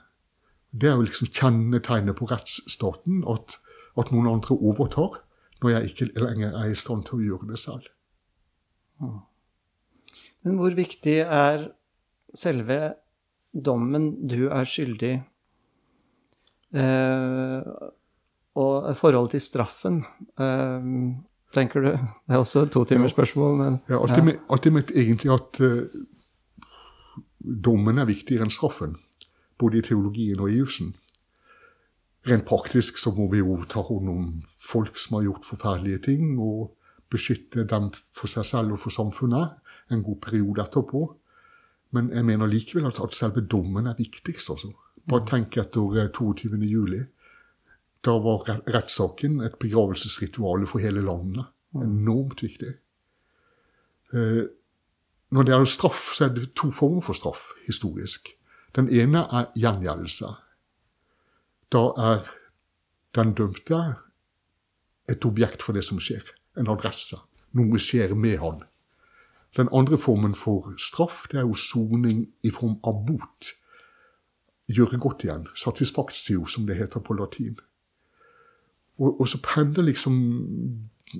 Det 0.75 0.91
er 0.91 0.99
jo 0.99 1.07
liksom 1.07 1.31
kjennetegnet 1.31 2.19
på 2.19 2.27
rettsstaten, 2.27 3.23
at, 3.31 3.61
at 3.97 4.11
noen 4.11 4.33
andre 4.33 4.59
overtar 4.59 5.21
når 5.63 5.71
jeg 5.71 5.93
ikke 5.93 6.11
lenger 6.19 6.57
er 6.59 6.73
i 6.73 6.79
stand 6.79 7.07
til 7.07 7.21
å 7.21 7.25
gjøre 7.29 7.53
det 7.53 7.61
selv. 7.63 7.87
Men 10.45 10.59
hvor 10.59 10.75
viktig 10.77 11.21
er 11.23 11.69
selve 12.35 12.79
dommen 13.55 14.27
'du 14.27 14.51
er 14.51 14.67
skyldig' 14.67 15.23
eh, 16.75 17.63
og 18.55 18.91
forholdet 18.97 19.35
til 19.35 19.43
straffen, 19.43 20.03
eh, 20.39 20.91
tenker 21.55 21.83
du? 21.83 21.91
Det 21.95 22.35
er 22.35 22.43
også 22.43 22.67
et 22.67 22.75
totimersspørsmål, 22.75 23.57
men 23.59 23.81
Ja, 23.89 24.01
alltid, 24.01 24.23
med, 24.23 24.37
alltid 24.51 24.71
med 24.71 24.91
egentlig 24.95 25.33
at 25.35 25.61
uh, 25.61 25.83
dommen 27.41 27.99
er 27.99 28.11
viktigere 28.11 28.47
enn 28.47 28.55
straffen. 28.55 28.97
Både 29.59 29.79
i 29.79 29.87
teologien 29.87 30.41
og 30.41 30.51
i 30.51 30.59
jussen. 30.59 30.95
Rent 32.27 32.47
praktisk 32.49 32.99
så 32.99 33.13
må 33.15 33.29
vi 33.33 33.43
jo 33.43 33.59
ta 33.69 33.83
hånd 33.85 34.09
om 34.09 34.31
folk 34.59 34.97
som 34.99 35.19
har 35.19 35.27
gjort 35.29 35.45
forferdelige 35.47 35.99
ting, 36.09 36.39
og 36.41 36.73
beskytte 37.13 37.67
dem 37.69 37.91
for 38.15 38.31
seg 38.31 38.47
selv 38.49 38.75
og 38.75 38.81
for 38.83 38.95
samfunnet 38.95 39.61
en 39.93 40.03
god 40.03 40.21
periode 40.25 40.65
etterpå. 40.65 41.05
Men 41.95 42.11
jeg 42.11 42.25
mener 42.27 42.51
likevel 42.51 42.89
at, 42.89 42.99
at 43.03 43.15
selve 43.15 43.45
dommen 43.45 43.87
er 43.87 43.99
viktigst. 43.99 44.51
Altså. 44.51 44.73
Bare 45.11 45.27
tenk 45.29 45.59
etter 45.61 46.09
22. 46.17 46.59
juli. 46.67 47.03
Da 48.05 48.19
var 48.21 48.45
rettssaken 48.69 49.41
et 49.41 49.59
begravelsesritual 49.61 50.67
for 50.69 50.83
hele 50.85 51.01
landet. 51.01 51.47
Enormt 51.75 52.43
viktig. 52.43 52.75
Eh, 54.13 54.45
når 55.35 55.43
det 55.43 55.53
gjelder 55.53 55.71
straff, 55.73 56.13
så 56.15 56.25
er 56.25 56.35
det 56.35 56.53
to 56.55 56.71
former 56.71 57.01
for 57.01 57.17
straff 57.17 57.49
historisk. 57.67 58.29
Den 58.77 58.89
ene 58.89 59.25
er 59.33 59.51
gjengjeldelse. 59.57 60.35
Da 61.73 61.85
er 61.99 62.29
den 63.15 63.35
dømte 63.35 63.81
et 65.11 65.25
objekt 65.25 65.63
for 65.63 65.73
det 65.73 65.85
som 65.85 65.99
skjer. 66.01 66.23
En 66.59 66.71
adresse. 66.71 67.19
Noe 67.55 67.81
skjer 67.83 68.15
med 68.15 68.39
han. 68.39 68.63
Den 69.57 69.69
andre 69.73 69.99
formen 69.99 70.35
for 70.35 70.75
straff 70.79 71.25
det 71.31 71.39
er 71.41 71.47
jo 71.47 71.55
soning 71.55 72.25
i 72.43 72.51
form 72.51 72.79
av 72.87 73.05
bot. 73.07 73.53
Gjøre 74.71 74.99
godt 74.99 75.25
igjen. 75.27 75.47
Satisfaktio, 75.55 76.47
som 76.47 76.67
det 76.67 76.79
heter 76.79 77.01
på 77.01 77.15
latin. 77.15 77.59
Og, 78.99 79.21
og 79.21 79.29
så 79.29 79.41
pendler 79.43 79.89
liksom 79.89 80.19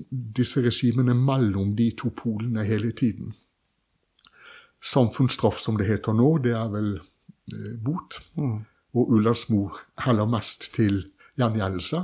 disse 0.09 0.61
regimene 0.63 1.15
mellom 1.15 1.75
de 1.75 1.89
to 1.97 2.11
polene 2.15 2.63
hele 2.67 2.91
tiden. 2.91 3.33
Samfunnsstraff, 4.85 5.59
som 5.59 5.77
det 5.77 5.87
heter 5.89 6.13
nå, 6.13 6.37
det 6.43 6.53
er 6.55 6.69
vel 6.71 6.95
eh, 6.99 7.75
bot. 7.83 8.19
Mm. 8.37 8.59
Og 8.95 9.11
Ullersmo 9.17 9.69
heller 10.05 10.29
mest 10.29 10.69
til 10.75 11.03
gjengjeldelse. 11.39 12.01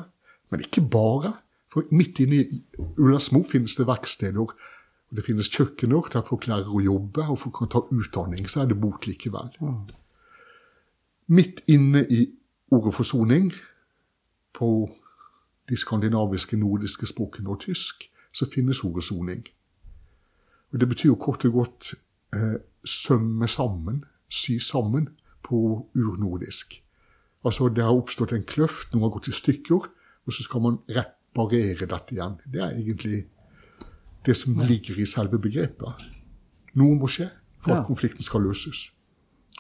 Men 0.52 0.66
ikke 0.66 0.84
bare. 0.92 1.34
For 1.72 1.88
midt 1.96 2.20
inne 2.20 2.42
i 2.42 2.62
Ullersmo 3.00 3.44
finnes 3.48 3.78
det 3.80 3.88
verksteder. 3.88 4.42
Og 4.42 5.16
det 5.16 5.26
finnes 5.28 5.52
kjøkkener 5.52 6.10
der 6.12 6.26
folk 6.28 6.48
lærer 6.48 6.72
å 6.72 6.84
jobbe, 6.84 7.28
og 7.28 7.40
folk 7.40 7.62
kan 7.62 7.72
ta 7.72 7.84
utdanning. 7.92 8.48
Så 8.50 8.64
er 8.64 8.72
det 8.72 8.80
bot 8.82 9.08
likevel. 9.08 9.52
Mm. 9.60 9.84
Midt 11.32 11.62
inne 11.72 12.04
i 12.12 12.26
ordet 12.72 12.96
forsoning, 12.96 13.52
på 14.52 14.68
de 15.70 15.78
skandinaviske, 15.78 16.58
nordiske 16.58 17.08
språkene 17.08 17.50
og 17.50 17.60
tysk, 17.66 18.08
så 18.34 18.48
finnes 18.54 18.84
ordet 18.84 19.04
soning. 19.04 19.44
Og 20.74 20.80
Det 20.80 20.90
betyr 20.90 21.10
jo 21.10 21.16
kort 21.16 21.46
og 21.46 21.54
godt 21.54 21.94
eh, 22.36 22.58
sømme 22.86 23.48
sammen, 23.48 24.06
sy 24.30 24.58
sammen, 24.60 25.10
på 25.44 25.90
urnordisk. 25.96 26.84
Altså 27.44 27.70
det 27.70 27.84
har 27.84 27.98
oppstått 27.98 28.32
en 28.32 28.46
kløft, 28.48 28.94
noe 28.94 29.08
har 29.08 29.16
gått 29.16 29.32
i 29.32 29.36
stykker, 29.36 29.90
og 30.26 30.34
så 30.34 30.46
skal 30.46 30.62
man 30.62 30.80
reparere 30.88 31.88
dette 31.90 32.16
igjen. 32.16 32.38
Det 32.46 32.62
er 32.62 32.78
egentlig 32.78 33.24
det 34.26 34.38
som 34.38 34.60
ligger 34.62 35.02
i 35.02 35.10
selve 35.10 35.40
begrepet. 35.42 36.06
Noe 36.78 36.98
må 37.00 37.10
skje 37.10 37.28
for 37.62 37.76
at 37.76 37.88
konflikten 37.88 38.24
skal 38.24 38.46
løses. 38.46 38.92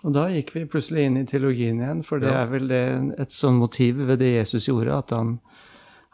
Og 0.01 0.13
da 0.15 0.27
gikk 0.33 0.53
vi 0.55 0.63
plutselig 0.69 1.05
inn 1.05 1.19
i 1.19 1.27
teologien 1.29 1.81
igjen, 1.81 2.05
for 2.05 2.21
det 2.21 2.31
ja. 2.31 2.41
er 2.41 2.53
vel 2.53 2.69
det, 2.71 2.85
et 3.21 3.33
sånn 3.33 3.59
motiv 3.61 3.99
ved 4.07 4.21
det 4.21 4.31
Jesus 4.31 4.65
gjorde, 4.69 4.95
at 4.97 5.13
han, 5.13 5.35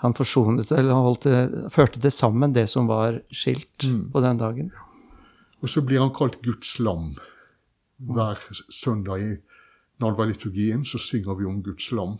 han 0.03 0.13
forsonet 0.13 0.71
eller 0.71 1.15
det, 1.23 1.69
førte 1.73 2.01
det 2.01 2.13
sammen, 2.13 2.53
det 2.53 2.67
som 2.69 2.89
var 2.89 3.21
skilt 3.33 3.87
mm. 3.87 4.11
på 4.13 4.21
den 4.21 4.37
dagen. 4.37 4.71
Og 5.61 5.71
så 5.73 5.81
blir 5.81 6.03
han 6.03 6.13
kalt 6.13 6.37
Guds 6.45 6.77
lam. 6.79 7.15
Hver 7.97 8.41
søndag 8.69 9.23
i 9.25 9.31
nadverliturgien 10.03 10.85
så 10.85 11.01
synger 11.01 11.39
vi 11.39 11.47
om 11.49 11.63
Guds 11.65 11.89
lam. 11.91 12.19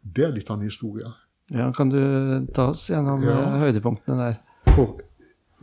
Det 0.00 0.24
er 0.24 0.32
litt 0.32 0.48
av 0.50 0.56
en 0.56 0.68
historie. 0.68 1.10
Ja, 1.52 1.68
Kan 1.76 1.90
du 1.92 2.00
ta 2.56 2.70
oss 2.72 2.86
gjennom 2.88 3.20
ja. 3.24 3.36
høydepunktene 3.60 4.16
der? 4.16 4.38
For 4.72 4.96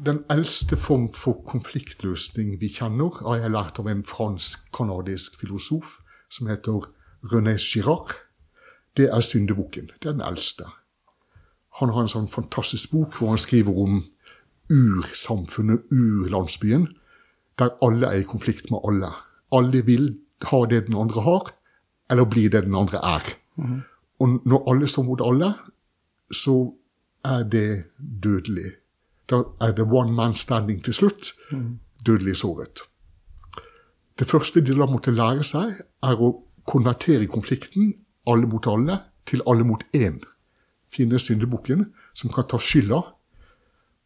den 0.01 0.21
eldste 0.33 0.77
form 0.77 1.07
for 1.17 1.41
konfliktløsning 1.49 2.59
vi 2.61 2.69
kjenner, 2.73 3.17
har 3.25 3.41
jeg 3.41 3.53
lært 3.53 3.81
av 3.81 3.89
en 3.89 4.03
fransk-canadisk 4.05 5.41
filosof 5.41 5.97
som 6.29 6.49
heter 6.49 6.85
René 7.33 7.57
Girard. 7.57 8.13
Det 8.97 9.09
er 9.09 9.25
syndebukken. 9.25 9.89
Det 9.97 10.09
er 10.09 10.17
den 10.19 10.25
eldste. 10.25 10.69
Han 11.81 11.93
har 11.93 12.05
en 12.05 12.11
sånn 12.13 12.29
fantastisk 12.31 12.93
bok 12.93 13.15
hvor 13.17 13.33
han 13.33 13.41
skriver 13.41 13.77
om 13.83 14.01
ursamfunnet, 14.71 15.89
urlandsbyen, 15.91 16.87
der 17.59 17.73
alle 17.83 18.07
er 18.07 18.21
i 18.21 18.27
konflikt 18.27 18.71
med 18.71 18.85
alle. 18.87 19.09
Alle 19.51 19.81
vil 19.85 20.13
ha 20.49 20.61
det 20.69 20.85
den 20.87 20.97
andre 20.97 21.23
har, 21.25 21.51
eller 22.09 22.29
bli 22.29 22.47
det 22.47 22.63
den 22.67 22.77
andre 22.77 23.01
er. 23.03 23.33
Mm. 23.57 23.81
Og 24.21 24.37
når 24.45 24.69
alle 24.71 24.87
står 24.87 25.07
mot 25.07 25.23
alle, 25.25 25.53
så 26.31 26.55
er 27.25 27.43
det 27.43 27.83
dødelig. 27.97 28.71
Da 29.29 29.43
er 29.61 29.75
det 29.75 29.87
one 29.91 30.13
man 30.13 30.35
standing 30.35 30.83
til 30.83 30.93
slutt. 30.93 31.33
Mm. 31.51 31.79
Dødelig 32.05 32.37
såret. 32.37 32.85
Det 34.19 34.27
første 34.29 34.61
de 34.61 34.75
da 34.77 34.85
måtte 34.85 35.11
lære 35.11 35.43
seg, 35.43 35.81
er 36.03 36.21
å 36.21 36.33
konvertere 36.67 37.27
konflikten 37.27 37.93
alle 38.29 38.47
mot 38.47 38.67
alle 38.69 38.99
til 39.25 39.41
alle 39.47 39.65
mot 39.65 39.83
én. 39.95 40.19
Finne 40.91 41.19
syndebukken 41.19 41.85
som 42.17 42.31
kan 42.33 42.47
ta 42.51 42.59
skylda 42.59 43.01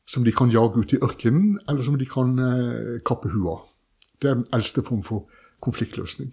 som 0.06 0.24
de 0.24 0.32
kan 0.32 0.52
jage 0.54 0.80
ut 0.80 0.94
i 0.94 1.02
ørkenen, 1.02 1.60
eller 1.70 1.84
som 1.84 1.98
de 1.98 2.06
kan 2.06 2.38
eh, 2.40 2.98
kappe 3.06 3.32
huet 3.34 3.50
av. 3.56 3.64
Det 4.22 4.30
er 4.30 4.40
den 4.40 4.50
eldste 4.54 4.84
form 4.86 5.02
for 5.04 5.26
konfliktløsning. 5.66 6.30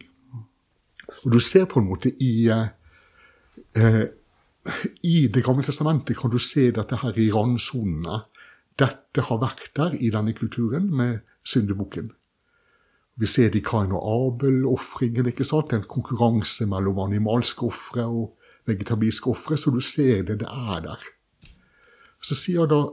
Og 1.25 1.33
du 1.33 1.41
ser 1.41 1.65
på 1.69 1.81
en 1.81 1.89
måte 1.89 2.13
i 2.21 2.49
eh, 2.53 2.69
eh 3.77 4.05
I 5.03 5.27
Det 5.27 5.43
gamle 5.43 5.65
testamentet 5.65 6.17
kan 6.17 6.31
du 6.31 6.39
se 6.39 6.71
dette 6.71 6.97
her 6.97 7.17
i 7.19 7.33
randsonene. 7.35 8.21
Dette 8.79 9.21
har 9.27 9.41
vært 9.43 9.73
der 9.75 9.97
i 9.99 10.11
denne 10.11 10.33
kulturen 10.33 10.87
med 10.97 11.19
syndebukken. 11.43 12.13
Vi 13.17 13.27
ser 13.27 13.51
det 13.51 13.59
i 13.59 13.65
Kain 13.67 13.91
og 13.93 14.05
Abel-ofringen. 14.07 15.27
ikke 15.27 15.45
sant? 15.45 15.73
En 15.73 15.83
konkurranse 15.83 16.67
mellom 16.67 16.99
animalske 16.99 17.67
ofre 17.67 18.07
og 18.07 18.37
vegetabilske 18.67 19.31
offeret, 19.31 19.61
så 19.61 19.71
du 19.71 19.81
ser 19.81 20.23
det, 20.23 20.41
det 20.41 20.49
er 20.49 20.83
der. 20.85 21.09
Så 22.23 22.37
sier 22.39 22.69
da 22.71 22.85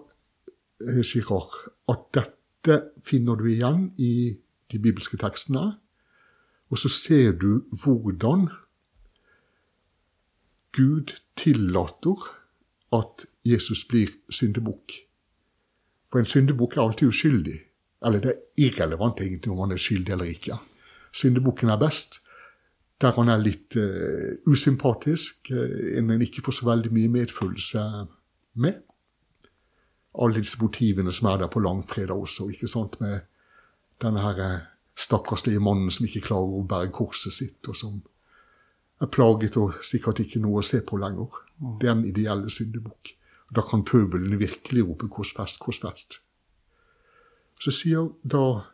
eh, 0.82 1.49
at 1.89 2.05
dette 2.13 2.79
finner 3.05 3.36
du 3.36 3.45
igjen 3.49 3.91
i 3.97 4.39
de 4.71 4.79
bibelske 4.79 5.17
tekstene. 5.17 5.77
Og 6.69 6.77
så 6.77 6.89
ser 6.89 7.32
du 7.32 7.65
hvordan 7.84 8.49
Gud 10.75 11.15
tillater 11.38 12.25
at 12.93 13.25
Jesus 13.45 13.86
blir 13.86 14.10
syndebukk. 14.29 14.93
For 16.10 16.21
en 16.21 16.29
syndebukk 16.29 16.77
er 16.77 16.82
alltid 16.82 17.08
uskyldig. 17.08 17.60
Eller 18.05 18.21
det 18.23 18.32
er 18.32 18.65
irrelevant 18.65 19.21
egentlig 19.21 19.51
om 19.51 19.63
han 19.65 19.75
er 19.75 19.82
skyldig 19.82 20.13
eller 20.13 20.29
ikke. 20.29 20.58
Syndebukken 21.12 21.69
er 21.69 21.79
best 21.82 22.21
der 23.01 23.15
han 23.15 23.31
er 23.31 23.41
litt 23.41 23.77
uh, 23.79 24.35
usympatisk, 24.49 25.51
uh, 25.55 25.97
en 25.97 26.12
en 26.12 26.21
ikke 26.25 26.43
får 26.45 26.59
så 26.59 26.67
veldig 26.67 26.91
mye 26.93 27.12
medfølelse 27.13 27.83
med. 28.59 28.81
Alle 30.19 30.41
disse 30.41 30.59
motivene 30.62 31.12
som 31.15 31.29
er 31.31 31.43
der 31.43 31.51
på 31.51 31.63
langfredag 31.63 32.17
også, 32.17 32.49
ikke 32.49 32.67
sant, 32.67 32.99
med 33.01 33.21
denne 34.03 34.23
her 34.23 34.41
uh, 34.43 34.65
stakkarslige 34.99 35.63
mannen 35.63 35.91
som 35.91 36.07
ikke 36.07 36.25
klarer 36.27 36.59
å 36.59 36.65
bære 36.67 36.91
korset 36.91 37.33
sitt, 37.33 37.62
og 37.67 37.77
som 37.77 38.01
er 38.99 39.07
plaget 39.07 39.55
og 39.57 39.79
sikkert 39.85 40.19
ikke 40.25 40.41
noe 40.43 40.59
å 40.59 40.65
se 40.65 40.81
på 40.83 40.99
lenger. 40.99 41.39
Det 41.79 41.88
er 41.88 41.95
en 41.95 42.07
ideelle 42.07 42.51
syndebukk. 42.51 43.13
Da 43.55 43.63
kan 43.65 43.85
pøbelen 43.88 44.39
virkelig 44.39 44.83
rope 44.88 45.07
'korsfest, 45.07 45.59
korsfest'. 45.59 46.19
Så 47.59 47.71
sier 47.71 48.12
da 48.23 48.65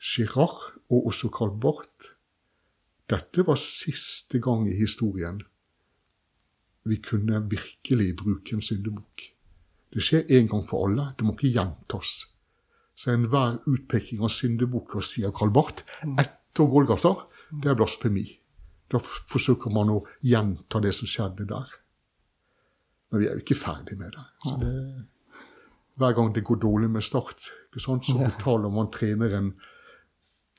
Girard, 0.00 0.78
og 0.90 1.06
også 1.06 1.28
Karl 1.28 1.52
Barth, 1.60 2.14
dette 3.10 3.44
var 3.46 3.58
siste 3.60 4.40
gang 4.42 4.68
i 4.70 4.76
historien 4.78 5.40
vi 6.88 6.96
kunne 7.04 7.42
virkelig 7.50 8.14
bruke 8.16 8.56
en 8.56 8.64
syndebukk. 8.64 9.26
Det 9.92 10.02
skjer 10.04 10.30
en 10.38 10.48
gang 10.48 10.62
for 10.68 10.86
alle. 10.86 11.10
Det 11.18 11.26
må 11.26 11.34
ikke 11.36 11.52
gjentas. 11.58 12.12
Så 12.96 13.12
enhver 13.12 13.58
utpeking 13.68 14.22
av 14.24 14.32
syndebukker, 14.32 15.04
sier 15.04 15.32
Karl 15.36 15.52
Barth, 15.54 15.84
etter 16.20 16.68
Golgata, 16.70 17.14
det 17.50 17.72
er 17.72 17.78
blasfemi. 17.78 18.24
Da 18.90 19.00
forsøker 19.00 19.72
man 19.72 19.92
å 19.92 20.00
gjenta 20.26 20.80
det 20.82 20.92
som 20.96 21.10
skjedde 21.10 21.46
der. 21.50 21.76
Men 23.10 23.22
vi 23.22 23.28
er 23.28 23.38
jo 23.38 23.44
ikke 23.44 23.58
ferdig 23.60 23.96
med 23.98 24.14
det. 24.16 24.26
Så 24.46 24.56
det 24.60 24.74
hver 26.00 26.14
gang 26.16 26.30
det 26.32 26.46
går 26.48 26.56
dårlig 26.62 26.88
med 26.90 27.04
Start, 27.04 27.50
så 27.76 27.96
betaler 28.00 28.72
man 28.72 28.88
treneren 28.92 29.50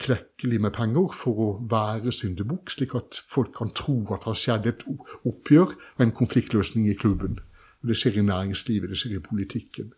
klekkelig 0.02 0.60
med 0.64 0.74
penger 0.76 1.14
for 1.16 1.40
å 1.46 1.48
være 1.72 2.14
syndebukk, 2.16 2.72
slik 2.74 2.96
at 2.98 3.22
folk 3.30 3.54
kan 3.58 3.74
tro 3.78 4.00
at 4.10 4.26
det 4.26 4.32
har 4.32 4.40
skjedd 4.42 4.70
et 4.72 4.86
oppgjør 5.30 5.74
og 5.74 6.06
en 6.06 6.14
konfliktløsning 6.18 6.90
i 6.90 6.98
klubben. 6.98 7.40
Det 7.82 7.98
skjer 7.98 8.20
i 8.22 8.28
næringslivet, 8.28 8.92
det 8.92 9.00
skjer 9.00 9.18
i 9.18 9.26
politikken. 9.26 9.92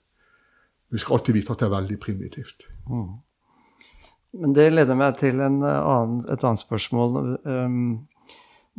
Vi 0.93 1.01
skal 1.01 1.17
alltid 1.17 1.39
vite 1.39 1.55
at 1.55 1.63
det 1.63 1.67
er 1.67 1.77
veldig 1.77 1.99
primitivt. 1.99 2.67
Mm. 2.87 3.13
Men 4.43 4.53
det 4.57 4.69
leder 4.71 4.97
meg 4.97 5.17
til 5.19 5.41
annen, 5.41 6.21
et 6.31 6.43
annet 6.43 6.61
spørsmål. 6.61 7.17
Um, 7.45 8.05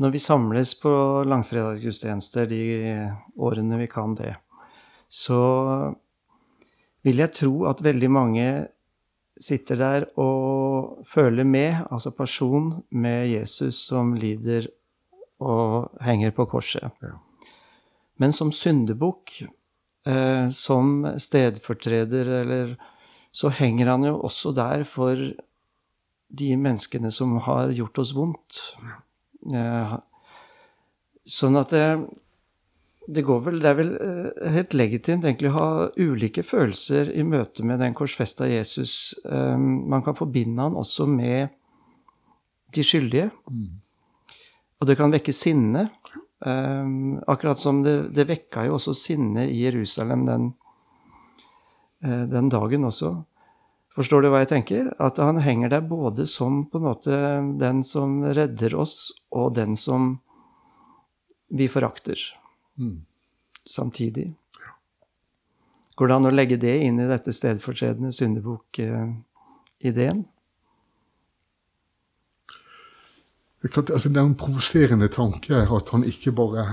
når 0.02 0.14
vi 0.14 0.22
samles 0.22 0.72
på 0.80 0.92
langfredagsgudstjenester 1.30 2.48
de 2.50 2.62
årene 3.38 3.78
vi 3.78 3.90
kan 3.90 4.16
det, 4.18 4.32
så 5.06 5.38
vil 7.06 7.20
jeg 7.22 7.34
tro 7.37 7.52
at 7.70 7.84
veldig 7.84 8.10
mange 8.10 8.46
sitter 9.44 9.80
der 9.80 10.07
og 10.20 11.04
føler 11.09 11.44
med, 11.44 11.85
altså 11.92 12.12
person 12.16 12.72
med 12.90 13.28
Jesus 13.28 13.85
som 13.90 14.14
lider 14.16 14.68
og 15.44 15.90
henger 16.04 16.33
på 16.37 16.46
korset. 16.48 16.88
Ja. 17.02 17.16
Men 18.22 18.33
som 18.33 18.52
syndebukk, 18.54 19.42
eh, 20.07 20.48
som 20.50 21.07
stedfortreder, 21.18 22.40
eller 22.40 22.76
Så 23.35 23.48
henger 23.50 23.88
han 23.90 24.04
jo 24.04 24.20
også 24.22 24.52
der 24.54 24.85
for 24.87 25.18
de 26.38 26.57
menneskene 26.57 27.11
som 27.11 27.33
har 27.42 27.72
gjort 27.74 27.98
oss 27.98 28.12
vondt. 28.14 28.61
Eh, 29.50 29.94
sånn 31.26 31.59
at 31.59 31.74
det, 31.74 31.88
det, 33.06 33.22
vel, 33.26 33.58
det 33.60 33.68
er 33.68 33.76
vel 33.76 33.92
eh, 34.00 34.50
helt 34.54 34.74
legitimt 34.76 35.26
egentlig 35.26 35.50
å 35.52 35.58
ha 35.58 35.68
ulike 36.00 36.44
følelser 36.46 37.10
i 37.12 37.24
møte 37.26 37.64
med 37.66 37.82
den 37.82 37.96
korsfesta 37.96 38.48
Jesus. 38.48 39.14
Eh, 39.28 39.56
man 39.58 40.04
kan 40.04 40.16
forbinde 40.16 40.64
han 40.64 40.78
også 40.80 41.06
med 41.10 41.52
de 42.74 42.84
skyldige. 42.84 43.28
Mm. 43.50 43.74
Og 44.80 44.88
det 44.88 44.96
kan 45.00 45.12
vekke 45.12 45.34
sinne. 45.36 45.88
Eh, 46.44 46.94
akkurat 47.28 47.60
som 47.60 47.82
det, 47.84 48.14
det 48.16 48.28
vekka 48.30 48.64
jo 48.68 48.78
også 48.78 48.96
sinne 48.96 49.48
i 49.50 49.60
Jerusalem 49.66 50.24
den, 50.28 50.46
den 52.04 52.48
dagen 52.52 52.88
også. 52.88 53.14
Forstår 53.94 54.24
du 54.24 54.30
hva 54.32 54.40
jeg 54.42 54.50
tenker? 54.50 54.88
At 54.98 55.20
han 55.22 55.38
henger 55.44 55.70
der 55.76 55.84
både 55.86 56.24
som 56.26 56.64
på 56.68 56.80
en 56.80 56.88
måte 56.88 57.20
den 57.60 57.84
som 57.86 58.22
redder 58.24 58.74
oss, 58.80 59.12
og 59.30 59.54
den 59.60 59.76
som 59.78 60.16
vi 61.54 61.68
forakter 61.70 62.18
mm. 62.78 63.04
samtidig. 63.66 64.34
Går 65.94 66.10
det 66.10 66.16
an 66.16 66.26
å 66.26 66.34
legge 66.34 66.58
det 66.58 66.74
inn 66.87 66.98
i 66.98 67.10
dette 67.10 67.34
stedfortredende 67.34 68.10
syndebukk-ideen? 68.14 70.24
Altså, 73.64 74.10
det 74.10 74.20
er 74.20 74.26
en 74.26 74.37
provoserende 74.37 75.08
tanke 75.08 75.62
at 75.62 75.90
han 75.94 76.02
ikke 76.04 76.34
bare 76.37 76.64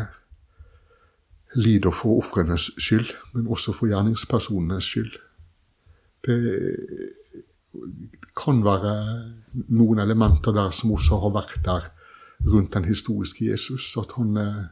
lider 1.55 1.91
for 1.91 2.19
ofrenes 2.19 2.71
skyld, 2.79 3.13
men 3.33 3.47
også 3.47 3.73
for 3.75 3.91
gjerningspersonenes 3.91 4.89
skyld. 4.89 5.15
Det 6.25 6.37
kan 8.37 8.61
være 8.65 8.93
noen 9.71 10.01
elementer 10.03 10.55
der 10.55 10.71
som 10.75 10.93
også 10.95 11.19
har 11.23 11.33
vært 11.35 11.57
der 11.65 11.89
rundt 12.47 12.73
den 12.73 12.87
historiske 12.89 13.45
Jesus. 13.45 13.93
At 13.97 14.15
han 14.17 14.37
eh, 14.37 14.63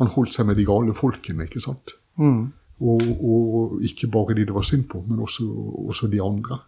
han 0.00 0.10
holdt 0.14 0.34
seg 0.34 0.48
med 0.48 0.58
de 0.58 0.66
gale 0.68 0.94
folkene, 0.96 1.46
ikke 1.48 1.62
sant? 1.62 1.96
Mm. 2.20 2.52
Og, 2.82 3.02
og, 3.22 3.74
ikke 3.84 4.10
bare 4.10 4.34
de 4.34 4.46
det 4.48 4.54
var 4.54 4.66
synd 4.66 4.88
på, 4.90 5.04
men 5.06 5.20
også, 5.22 5.46
også 5.88 6.08
de 6.10 6.22
andre. 6.22 6.58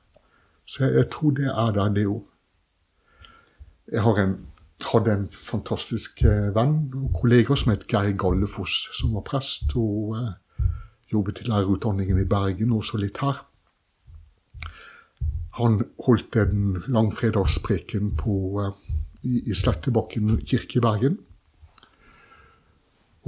Så 0.67 0.85
jeg, 0.85 0.95
jeg, 1.01 1.11
tror 1.11 1.31
det 1.31 1.49
er 1.51 1.73
der, 1.77 1.95
det 1.95 2.07
òg. 2.07 2.23
Jeg 3.93 4.03
har 4.03 4.21
en, 4.23 4.37
hadde 4.85 5.13
en 5.13 5.27
fantastisk 5.33 6.23
eh, 6.25 6.53
venn 6.57 6.79
og 6.97 7.11
kollega 7.19 7.57
som 7.59 7.75
het 7.75 7.89
Geir 7.91 8.15
Gallefoss, 8.21 8.89
som 8.97 9.17
var 9.17 9.27
prest 9.27 9.75
og 9.81 10.15
eh, 10.21 10.31
jobbet 11.13 11.43
i 11.43 11.49
lærerutdanningen 11.51 12.23
i 12.23 12.29
Bergen, 12.29 12.73
og 12.73 12.85
også 12.85 13.01
litt 13.03 13.21
her. 13.25 13.43
Han 15.61 15.83
holdt 16.07 16.39
en 16.41 16.83
langfredagspreken 16.87 18.15
på, 18.21 18.39
eh, 18.63 18.97
i, 19.25 19.43
i 19.51 19.59
Slettebakken 19.59 20.39
kirke 20.47 20.81
i 20.81 20.85
Bergen. 20.85 21.19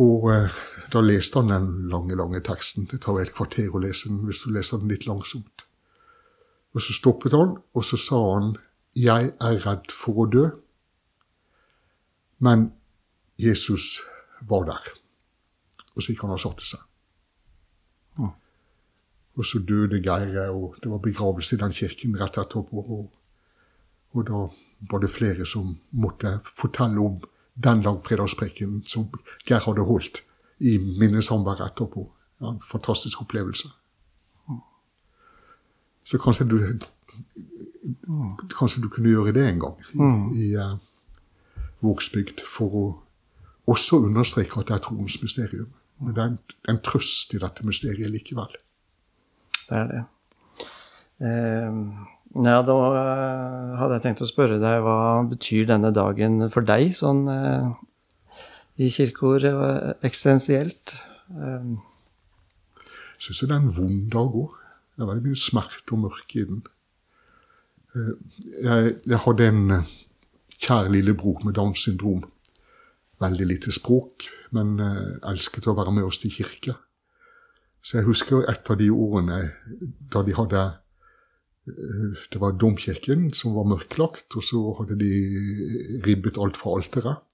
Og 0.02 0.28
eh, 0.32 0.56
da 0.92 1.00
leste 1.00 1.40
han 1.40 1.52
den 1.52 1.88
lange, 1.92 2.16
lange 2.18 2.42
teksten. 2.44 2.88
Det 2.90 3.00
tar 3.04 3.20
et 3.22 3.32
kvarter 3.36 3.72
å 3.72 3.80
lese 3.80 4.10
den 4.10 4.26
hvis 4.28 4.42
du 4.44 4.50
leser 4.52 4.82
den 4.82 4.92
litt 4.92 5.06
langsomt. 5.08 5.64
Og 6.76 6.84
så 6.84 6.92
stoppet 6.92 7.32
han, 7.32 7.56
og 7.72 7.84
så 7.84 7.96
sa 7.96 8.20
han 8.34 8.56
'Jeg 8.96 9.32
er 9.40 9.56
redd 9.66 9.92
for 9.92 10.24
å 10.24 10.30
dø', 10.30 10.56
men 12.38 12.72
Jesus 13.38 14.00
var 14.40 14.64
der. 14.64 14.84
Og 15.94 16.02
så 16.02 16.12
gikk 16.12 16.22
han 16.22 16.36
og 16.36 16.40
satte 16.40 16.66
seg. 16.66 16.80
Og 19.36 19.44
så 19.44 19.60
døde 19.60 20.00
Geire, 20.00 20.48
og 20.50 20.76
det 20.82 20.90
var 20.90 20.98
begravelse 21.04 21.56
i 21.56 21.60
den 21.60 21.72
kirken 21.72 22.16
rett 22.20 22.38
etterpå. 22.40 22.80
Og, 22.80 23.10
og 24.12 24.26
da 24.26 24.46
var 24.90 25.02
det 25.02 25.10
flere 25.12 25.46
som 25.46 25.74
måtte 25.92 26.38
fortelle 26.56 27.00
om 27.00 27.18
den 27.64 27.82
langfredagspreken 27.82 28.82
som 28.82 29.08
Geir 29.48 29.64
hadde 29.64 29.84
holdt 29.84 30.22
i 30.60 30.76
minnesamværet 30.78 31.64
etterpå. 31.66 32.04
Ja, 32.40 32.50
en 32.52 32.62
fantastisk 32.64 33.22
opplevelse. 33.22 33.68
Så 36.04 36.18
kanskje 36.22 36.44
du, 36.44 36.58
kanskje 38.58 38.82
du 38.82 38.88
kunne 38.88 39.10
gjøre 39.10 39.32
det 39.32 39.48
en 39.48 39.60
gang 39.60 39.80
i, 39.94 39.98
mm. 39.98 40.28
i 40.30 40.44
uh, 40.56 40.76
Vågsbygd, 41.82 42.44
for 42.46 42.76
å 42.76 42.84
også 43.66 44.04
understreke 44.06 44.60
at 44.60 44.68
det 44.68 44.76
er 44.76 44.84
troens 44.84 45.18
mysterium. 45.22 45.72
Men 45.98 46.14
det 46.14 46.22
er 46.22 46.30
en, 46.30 46.38
en 46.70 46.82
trøst 46.84 47.34
i 47.34 47.40
dette 47.42 47.66
mysteriet 47.66 48.12
likevel. 48.12 48.54
Det 49.66 49.80
er 49.80 49.90
det. 49.90 50.04
Uh, 51.24 52.06
ja, 52.34 52.60
da 52.66 52.76
eh, 52.90 53.74
hadde 53.80 53.96
jeg 53.96 54.04
tenkt 54.04 54.22
å 54.24 54.28
spørre 54.28 54.58
deg 54.60 54.82
hva 54.84 55.22
betyr 55.30 55.68
denne 55.70 55.92
dagen 55.94 56.48
for 56.52 56.66
deg, 56.66 56.90
sånn 56.96 57.24
eh, 57.32 57.68
i 58.82 58.90
kirkeord 58.92 59.46
eh, 59.48 59.92
eksistensielt? 60.04 60.96
Jeg 61.30 63.22
syns 63.24 63.42
det 63.42 63.50
er 63.50 63.60
en 63.60 63.72
vond 63.72 64.08
dag 64.12 64.36
òg. 64.42 64.56
Det 64.96 65.04
er 65.04 65.10
veldig 65.10 65.30
mye 65.30 65.40
smerte 65.40 65.96
og 65.96 66.02
mørke 66.04 66.40
i 66.40 66.48
den. 66.48 66.62
Jeg, 67.96 68.96
jeg, 69.08 69.20
hadde 69.24 69.48
en 69.48 69.62
kjær 69.72 70.58
kjær 70.60 70.90
lillebror 70.92 71.40
med 71.44 71.56
Downs 71.56 71.86
syndrom. 71.86 72.24
Veldig 73.24 73.46
lite 73.48 73.72
språk, 73.72 74.28
men 74.52 74.76
elsket 75.24 75.68
å 75.68 75.76
være 75.76 75.94
med 75.96 76.04
oss 76.04 76.20
til 76.20 76.34
kirke. 76.34 76.76
Så 77.80 78.00
jeg 78.00 78.08
husker 78.08 78.44
et 78.50 78.68
av 78.68 78.76
de 78.76 78.90
årene 78.92 79.40
da 80.12 80.20
de 80.26 80.36
hadde 80.36 80.64
det 82.32 82.38
var 82.38 82.54
domkirken 82.60 83.32
som 83.34 83.56
var 83.56 83.66
mørklagt, 83.66 84.36
og 84.38 84.44
så 84.44 84.60
hadde 84.78 84.98
de 85.00 85.10
ribbet 86.06 86.38
alt 86.38 86.58
fra 86.60 86.76
alteret. 86.78 87.24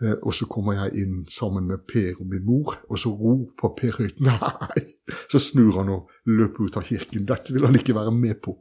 Eh, 0.00 0.14
og 0.22 0.34
så 0.34 0.46
kommer 0.48 0.78
jeg 0.78 1.02
inn 1.02 1.18
sammen 1.28 1.66
med 1.68 1.84
Per 1.90 2.22
og 2.22 2.26
min 2.30 2.46
mor, 2.46 2.78
og 2.88 2.98
så 2.98 3.12
roper 3.12 3.74
Per 3.76 3.98
høyt 3.98 4.22
'nei'. 4.24 4.86
Så 5.28 5.38
snur 5.38 5.76
han 5.80 5.92
og 5.92 6.10
løper 6.24 6.64
ut 6.64 6.76
av 6.76 6.86
kirken. 6.88 7.26
Dette 7.28 7.52
vil 7.52 7.66
han 7.66 7.76
ikke 7.76 7.94
være 7.94 8.12
med 8.12 8.40
på. 8.44 8.56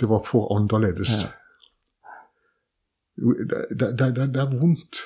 Det 0.00 0.08
var 0.08 0.22
for 0.24 0.56
annerledes. 0.56 1.26
Det, 3.16 3.64
det, 3.70 3.92
det, 3.98 4.26
det 4.34 4.40
er 4.40 4.58
vondt, 4.60 5.00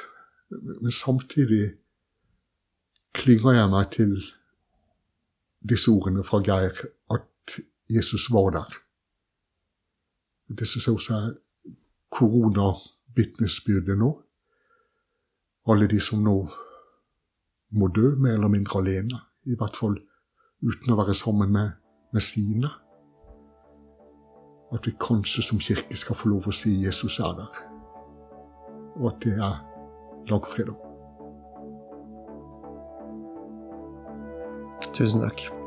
men 0.50 0.90
samtidig 0.90 1.72
klynger 3.14 3.54
jeg 3.54 3.70
meg 3.70 3.90
til 3.94 4.16
disse 5.62 5.90
ordene 5.90 6.24
fra 6.26 6.40
Geir, 6.42 6.74
at 7.11 7.61
Jesus 7.96 8.31
var 8.33 8.50
der. 8.50 8.79
Det 10.48 10.66
jeg 10.87 10.94
også 10.94 11.14
er 11.14 11.35
koronavitnesbyrdet 12.11 13.98
nå. 13.98 14.22
Alle 15.66 15.87
de 15.88 16.00
som 16.00 16.22
nå 16.24 16.48
må 17.70 17.88
dø, 17.88 18.14
mer 18.16 18.33
eller 18.33 18.48
mindre 18.48 18.79
alene. 18.81 19.20
I 19.46 19.57
hvert 19.57 19.76
fall 19.76 19.98
uten 20.62 20.92
å 20.92 20.98
være 20.98 21.14
sammen 21.14 21.53
med, 21.53 21.70
med 22.12 22.20
sine. 22.24 22.70
At 24.74 24.87
vi 24.87 24.96
kanskje 25.00 25.42
som 25.42 25.62
kirke 25.62 25.96
skal 25.96 26.18
få 26.18 26.29
lov 26.35 26.50
å 26.50 26.55
si 26.55 26.85
Jesus 26.85 27.18
er 27.22 27.38
der. 27.38 27.62
Og 28.98 29.12
at 29.12 29.22
det 29.24 29.38
er 29.38 29.62
langfredag. 30.31 30.87
Tusen 34.94 35.22
takk. 35.22 35.60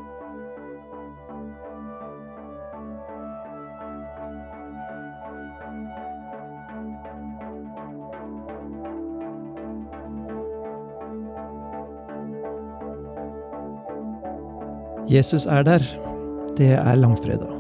Jesus 15.14 15.46
er 15.46 15.62
der. 15.62 15.84
Det 16.58 16.72
er 16.74 16.96
langfredag. 16.98 17.52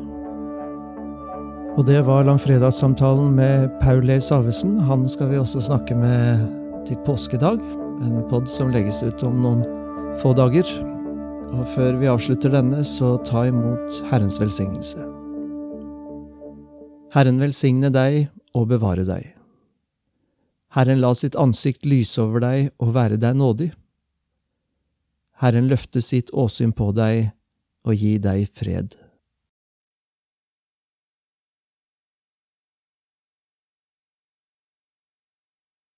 Og 1.77 1.85
det 1.85 1.99
var 2.05 2.25
langfredagssamtalen 2.25 3.35
med 3.35 3.69
Paul 3.81 4.09
E. 4.09 4.15
Salvesen. 4.21 4.79
Han 4.79 5.03
skal 5.09 5.29
vi 5.29 5.37
også 5.37 5.61
snakke 5.61 5.93
med 5.95 6.47
til 6.87 6.97
påskedag. 7.05 7.59
En 8.01 8.23
pod 8.29 8.49
som 8.49 8.71
legges 8.73 9.03
ut 9.03 9.21
om 9.27 9.37
noen 9.43 9.61
få 10.21 10.31
dager. 10.33 10.65
Og 11.53 11.67
før 11.75 11.99
vi 12.01 12.09
avslutter 12.09 12.55
denne, 12.55 12.81
så 12.81 13.19
ta 13.21 13.45
imot 13.51 14.01
Herrens 14.09 14.39
velsignelse. 14.41 15.05
Herren 17.13 17.37
velsigne 17.37 17.93
deg 17.93 18.31
og 18.57 18.71
bevare 18.73 19.05
deg. 19.05 19.29
Herren 20.73 21.05
la 21.05 21.13
sitt 21.13 21.37
ansikt 21.37 21.85
lyse 21.85 22.17
over 22.17 22.41
deg 22.41 22.73
og 22.81 22.95
være 22.97 23.21
deg 23.21 23.37
nådig. 23.37 23.69
Herren 25.45 25.69
løfte 25.69 26.01
sitt 26.01 26.33
åsyn 26.33 26.73
på 26.73 26.89
deg 26.97 27.29
og 27.83 27.97
gi 27.99 28.17
deg 28.23 28.47
fred. 28.55 28.95